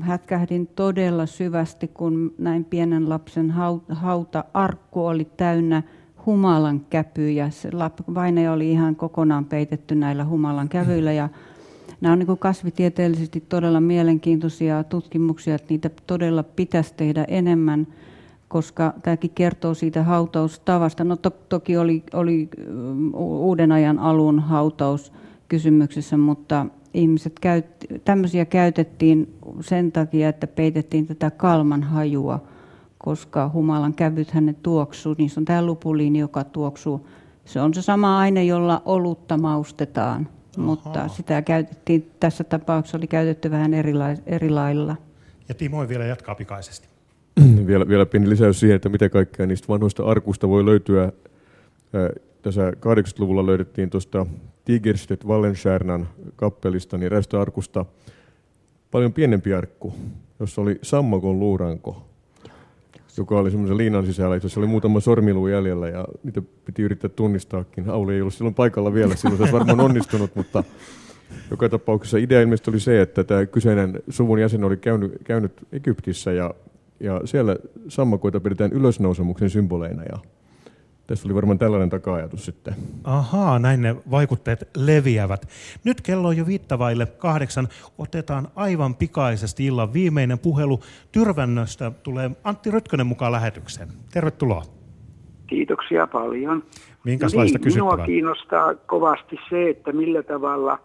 [0.00, 3.54] hätkähdin todella syvästi, kun näin pienen lapsen
[3.88, 5.82] hauta-arkku oli täynnä
[6.26, 7.50] humalan käpyjä.
[7.50, 7.70] Se
[8.14, 11.12] vainaja oli ihan kokonaan peitetty näillä humalan kävyillä.
[11.12, 11.28] Ja
[12.00, 17.86] nämä on niin kasvitieteellisesti todella mielenkiintoisia tutkimuksia, että niitä todella pitäisi tehdä enemmän,
[18.48, 21.04] koska tämäkin kertoo siitä hautaustavasta.
[21.04, 22.48] No to, toki oli, oli
[23.14, 25.12] uuden ajan alun hautaus
[25.48, 27.66] kysymyksessä, mutta ihmiset käyt,
[28.04, 32.42] tämmöisiä käytettiin sen takia, että peitettiin tätä kalman hajua,
[32.98, 35.14] koska humalan kävyt ne tuoksuu.
[35.18, 37.06] Niissä on tämä lupuliini, joka tuoksuu.
[37.44, 40.66] Se on se sama aine, jolla olutta maustetaan, Aha.
[40.66, 43.92] mutta sitä käytettiin, tässä tapauksessa oli käytetty vähän eri,
[44.26, 44.96] eri lailla.
[45.48, 46.88] Ja Timo vielä jatkaa pikaisesti.
[47.66, 51.12] vielä, vielä pieni lisäys siihen, että mitä kaikkea niistä vanhoista arkusta voi löytyä.
[52.42, 54.26] Tässä 80-luvulla löydettiin tuosta
[54.66, 57.84] Tigerstedt Wallenstiernan kappelista, niin arkusta
[58.90, 59.94] paljon pienempi arkku,
[60.40, 62.06] jossa oli sammakon luuranko,
[63.16, 67.90] joka oli semmoisen liinan sisällä, jossa oli muutama sormiluu jäljellä ja niitä piti yrittää tunnistaakin.
[67.90, 70.64] Auli ei ollut silloin paikalla vielä, silloin se olisi varmaan onnistunut, mutta
[71.50, 76.32] joka tapauksessa idea ilmeisesti oli se, että tämä kyseinen suvun jäsen oli käynyt, käynyt Egyptissä
[76.32, 76.54] ja,
[77.00, 77.56] ja siellä
[77.88, 80.18] sammakoita pidetään ylösnousemuksen symboleina ja
[81.06, 82.74] tässä oli varmaan tällainen taka-ajatus sitten.
[83.04, 85.48] Ahaa, näin ne vaikutteet leviävät.
[85.84, 87.68] Nyt kello on jo viittavaille kahdeksan.
[87.98, 90.80] Otetaan aivan pikaisesti illan viimeinen puhelu.
[91.12, 93.88] Tyrvännöstä tulee Antti Rytkönen mukaan lähetykseen.
[94.12, 94.62] Tervetuloa.
[95.46, 96.62] Kiitoksia paljon.
[97.04, 100.78] Minkälaista niin, Minua kiinnostaa kovasti se, että millä tavalla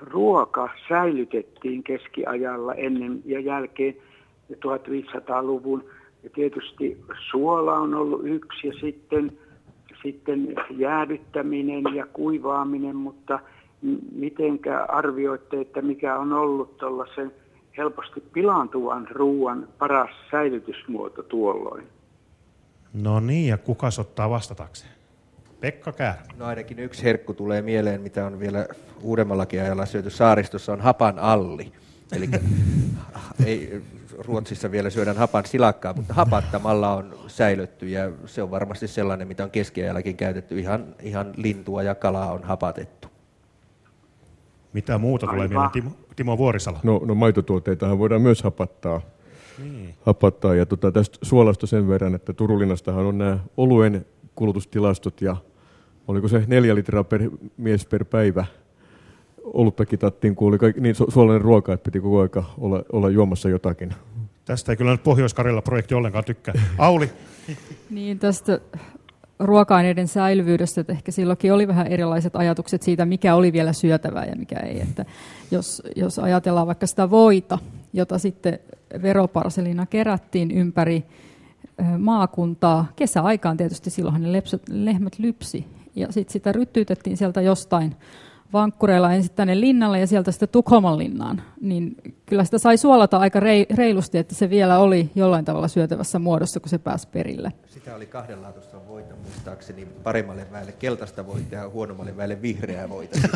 [0.00, 3.94] ruoka säilytettiin keskiajalla ennen ja jälkeen
[4.52, 5.84] 1500-luvun
[6.28, 9.38] Ja tietysti suola on ollut yksi ja sitten,
[10.02, 13.38] sitten jäädyttäminen ja kuivaaminen, mutta
[14.12, 17.32] mitenkä arvioitte, että mikä on ollut tuollaisen
[17.76, 21.86] helposti pilaantuvan ruoan paras säilytysmuoto tuolloin?
[23.02, 24.92] No niin, ja kuka ottaa vastatakseen?
[25.60, 26.16] Pekka Käär.
[26.36, 28.66] No ainakin yksi herkku tulee mieleen, mitä on vielä
[29.02, 31.72] uudemmallakin ajalla syöty saaristossa, on hapan alli.
[32.16, 32.28] Eli
[33.46, 33.82] ei,
[34.18, 39.44] Ruotsissa vielä syödään hapan silakkaa, mutta hapattamalla on säilytty ja se on varmasti sellainen, mitä
[39.44, 40.58] on keskiajallakin käytetty.
[40.58, 43.08] Ihan, ihan lintua ja kalaa on hapatettu.
[44.72, 46.80] Mitä muuta tulee mieleen, Timo, Timo Vuorisala?
[46.82, 49.00] No, no maitotuotteitahan voidaan myös hapattaa.
[49.58, 49.94] Niin.
[50.02, 50.54] hapattaa.
[50.54, 55.36] Ja tota, tästä suolasta sen verran, että Turulinnastahan on nämä oluen kulutustilastot ja
[56.08, 58.46] oliko se neljä litraa per mies per päivä
[59.44, 63.48] olutta kitattiin, kun oli kaikki, niin suolainen ruoka, että piti koko aika olla, olla juomassa
[63.48, 63.94] jotakin.
[64.48, 65.34] Tästä ei kyllä nyt pohjois
[65.64, 66.54] projekti ollenkaan tykkää.
[66.78, 67.10] Auli?
[67.90, 68.60] niin, tästä
[69.38, 74.36] ruoka-aineiden säilyvyydestä, että ehkä silloinkin oli vähän erilaiset ajatukset siitä, mikä oli vielä syötävää ja
[74.36, 74.80] mikä ei.
[74.80, 75.04] Että
[75.50, 77.58] jos, jos ajatellaan vaikka sitä voita,
[77.92, 78.58] jota sitten
[79.02, 81.04] veroparselina kerättiin ympäri
[81.98, 87.96] maakuntaa, kesäaikaan tietysti silloinhan ne lehmät lypsi, ja sitten sitä ryttyytettiin sieltä jostain
[88.52, 91.96] vankkureilla ensin tänne linnalle ja sieltä sitten Tukholman linnaan, niin
[92.26, 93.40] kyllä sitä sai suolata aika
[93.74, 97.52] reilusti, että se vielä oli jollain tavalla syötävässä muodossa, kun se pääsi perille.
[97.66, 103.18] Sitä oli kahdenlaatuista voita muistaakseni, paremmalle väelle keltaista voita ja huonommalle väelle vihreää voita.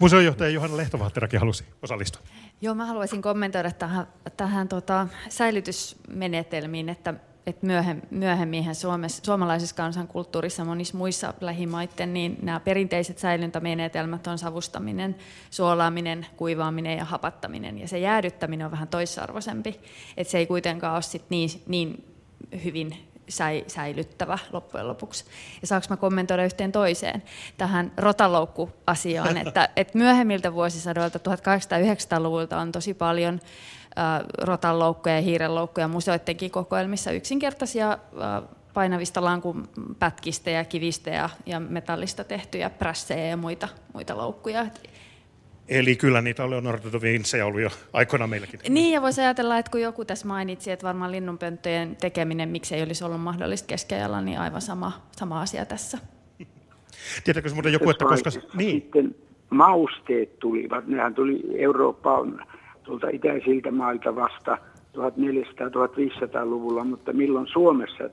[0.00, 2.22] Museojohtaja Johanna Lehtovahterakin halusi osallistua.
[2.60, 4.06] Joo, mä haluaisin kommentoida tähän,
[4.36, 7.14] tähän tota, säilytysmenetelmiin, että
[7.46, 7.66] että
[8.10, 15.16] myöhemmin Suomessa, suomalaisessa kansankulttuurissa monissa muissa lähimaiden, niin nämä perinteiset säilyntämenetelmät on savustaminen,
[15.50, 17.78] suolaaminen, kuivaaminen ja hapattaminen.
[17.78, 19.80] Ja se jäädyttäminen on vähän toissarvoisempi,
[20.16, 22.04] että se ei kuitenkaan ole sit niin, niin
[22.64, 22.96] hyvin
[23.28, 25.24] säi, säilyttävä loppujen lopuksi.
[25.60, 27.22] Ja saanko mä kommentoida yhteen toiseen
[27.58, 33.40] tähän rotaloukku-asiaan, että, että myöhemmiltä vuosisadoilta 1800-1900-luvulta on tosi paljon
[34.42, 37.98] rotanloukkuja ja hiirenloukkuja museoidenkin kokoelmissa yksinkertaisia
[38.74, 39.68] painavista lankun
[39.98, 44.66] pätkistä ja kivistä ja, ja metallista tehtyjä prässejä ja muita, muita loukkuja.
[45.68, 48.60] Eli kyllä niitä on Leonardo da Vinci ollut jo aikoina meilläkin.
[48.68, 53.04] Niin, ja voisi ajatella, että kun joku tässä mainitsi, että varmaan linnunpönttöjen tekeminen, miksei olisi
[53.04, 55.98] ollut mahdollista keskeajalla, niin aivan sama, sama asia tässä.
[57.24, 58.30] Tiedätkö muuten joku, että koska...
[58.54, 58.82] Niin.
[58.82, 59.14] Sitten
[59.50, 62.46] mausteet tulivat, nehän tuli Eurooppaan
[62.84, 64.58] tuolta itäisiltä mailta vasta
[64.96, 68.04] 1400-1500-luvulla, mutta milloin Suomessa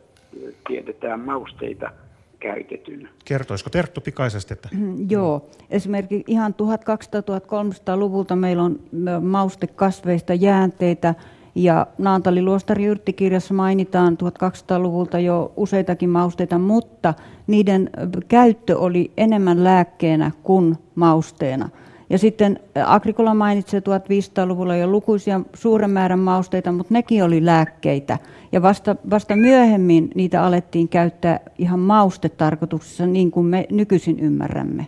[0.67, 1.91] tiedetään mausteita
[2.39, 3.09] käytetyn.
[3.25, 4.53] Kertoisiko Terttu pikaisesti?
[4.53, 4.69] Että...
[5.09, 8.79] Joo, esimerkiksi ihan 1200-1300-luvulta meillä on
[9.21, 11.15] maustekasveista jäänteitä,
[11.55, 17.13] ja Naantali Luostari Yrttikirjassa mainitaan 1200-luvulta jo useitakin mausteita, mutta
[17.47, 17.89] niiden
[18.27, 21.69] käyttö oli enemmän lääkkeenä kuin mausteena.
[22.11, 28.17] Ja sitten Agrikola mainitsee 1500-luvulla jo lukuisia suuren määrän mausteita, mutta nekin oli lääkkeitä.
[28.51, 34.87] Ja vasta, vasta myöhemmin niitä alettiin käyttää ihan maustetarkoituksessa, niin kuin me nykyisin ymmärrämme.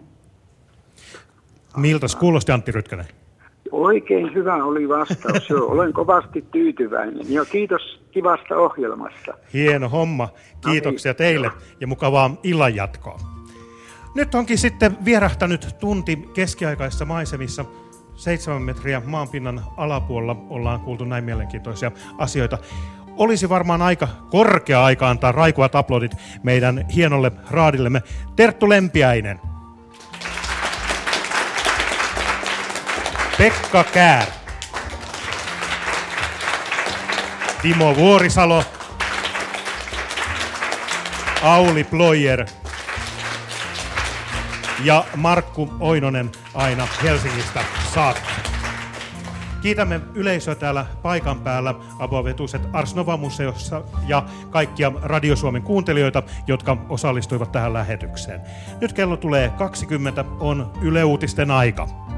[1.78, 3.06] Miltä kuulosti Antti Rytkänen?
[3.72, 5.50] Oikein hyvä oli vastaus.
[5.50, 7.34] Joo, olen kovasti tyytyväinen.
[7.34, 9.34] Ja kiitos kivasta ohjelmasta.
[9.54, 10.30] Hieno homma.
[10.66, 13.33] Kiitoksia teille ja mukavaa illanjatkoa.
[14.16, 17.66] Nyt onkin sitten vierähtänyt tunti keskiaikaisissa maisemissa.
[18.16, 22.58] Seitsemän metriä maanpinnan alapuolella ollaan kuultu näin mielenkiintoisia asioita.
[23.18, 26.12] Olisi varmaan aika korkea aika antaa raikuvat aplodit
[26.44, 28.02] meidän hienolle raadillemme.
[28.36, 29.40] Terttu Lempiäinen.
[33.38, 34.28] Pekka Käär.
[37.62, 38.64] Timo Vuorisalo.
[41.44, 42.46] Auli Ployer
[44.84, 47.64] ja Markku Oinonen aina Helsingistä
[47.94, 48.32] saakka.
[49.62, 57.52] Kiitämme yleisöä täällä paikan päällä Abovetuset Ars Nova-museossa ja kaikkia Radio Suomen kuuntelijoita, jotka osallistuivat
[57.52, 58.42] tähän lähetykseen.
[58.82, 62.13] Nyt kello tulee 20, on Yle Uutisten aika.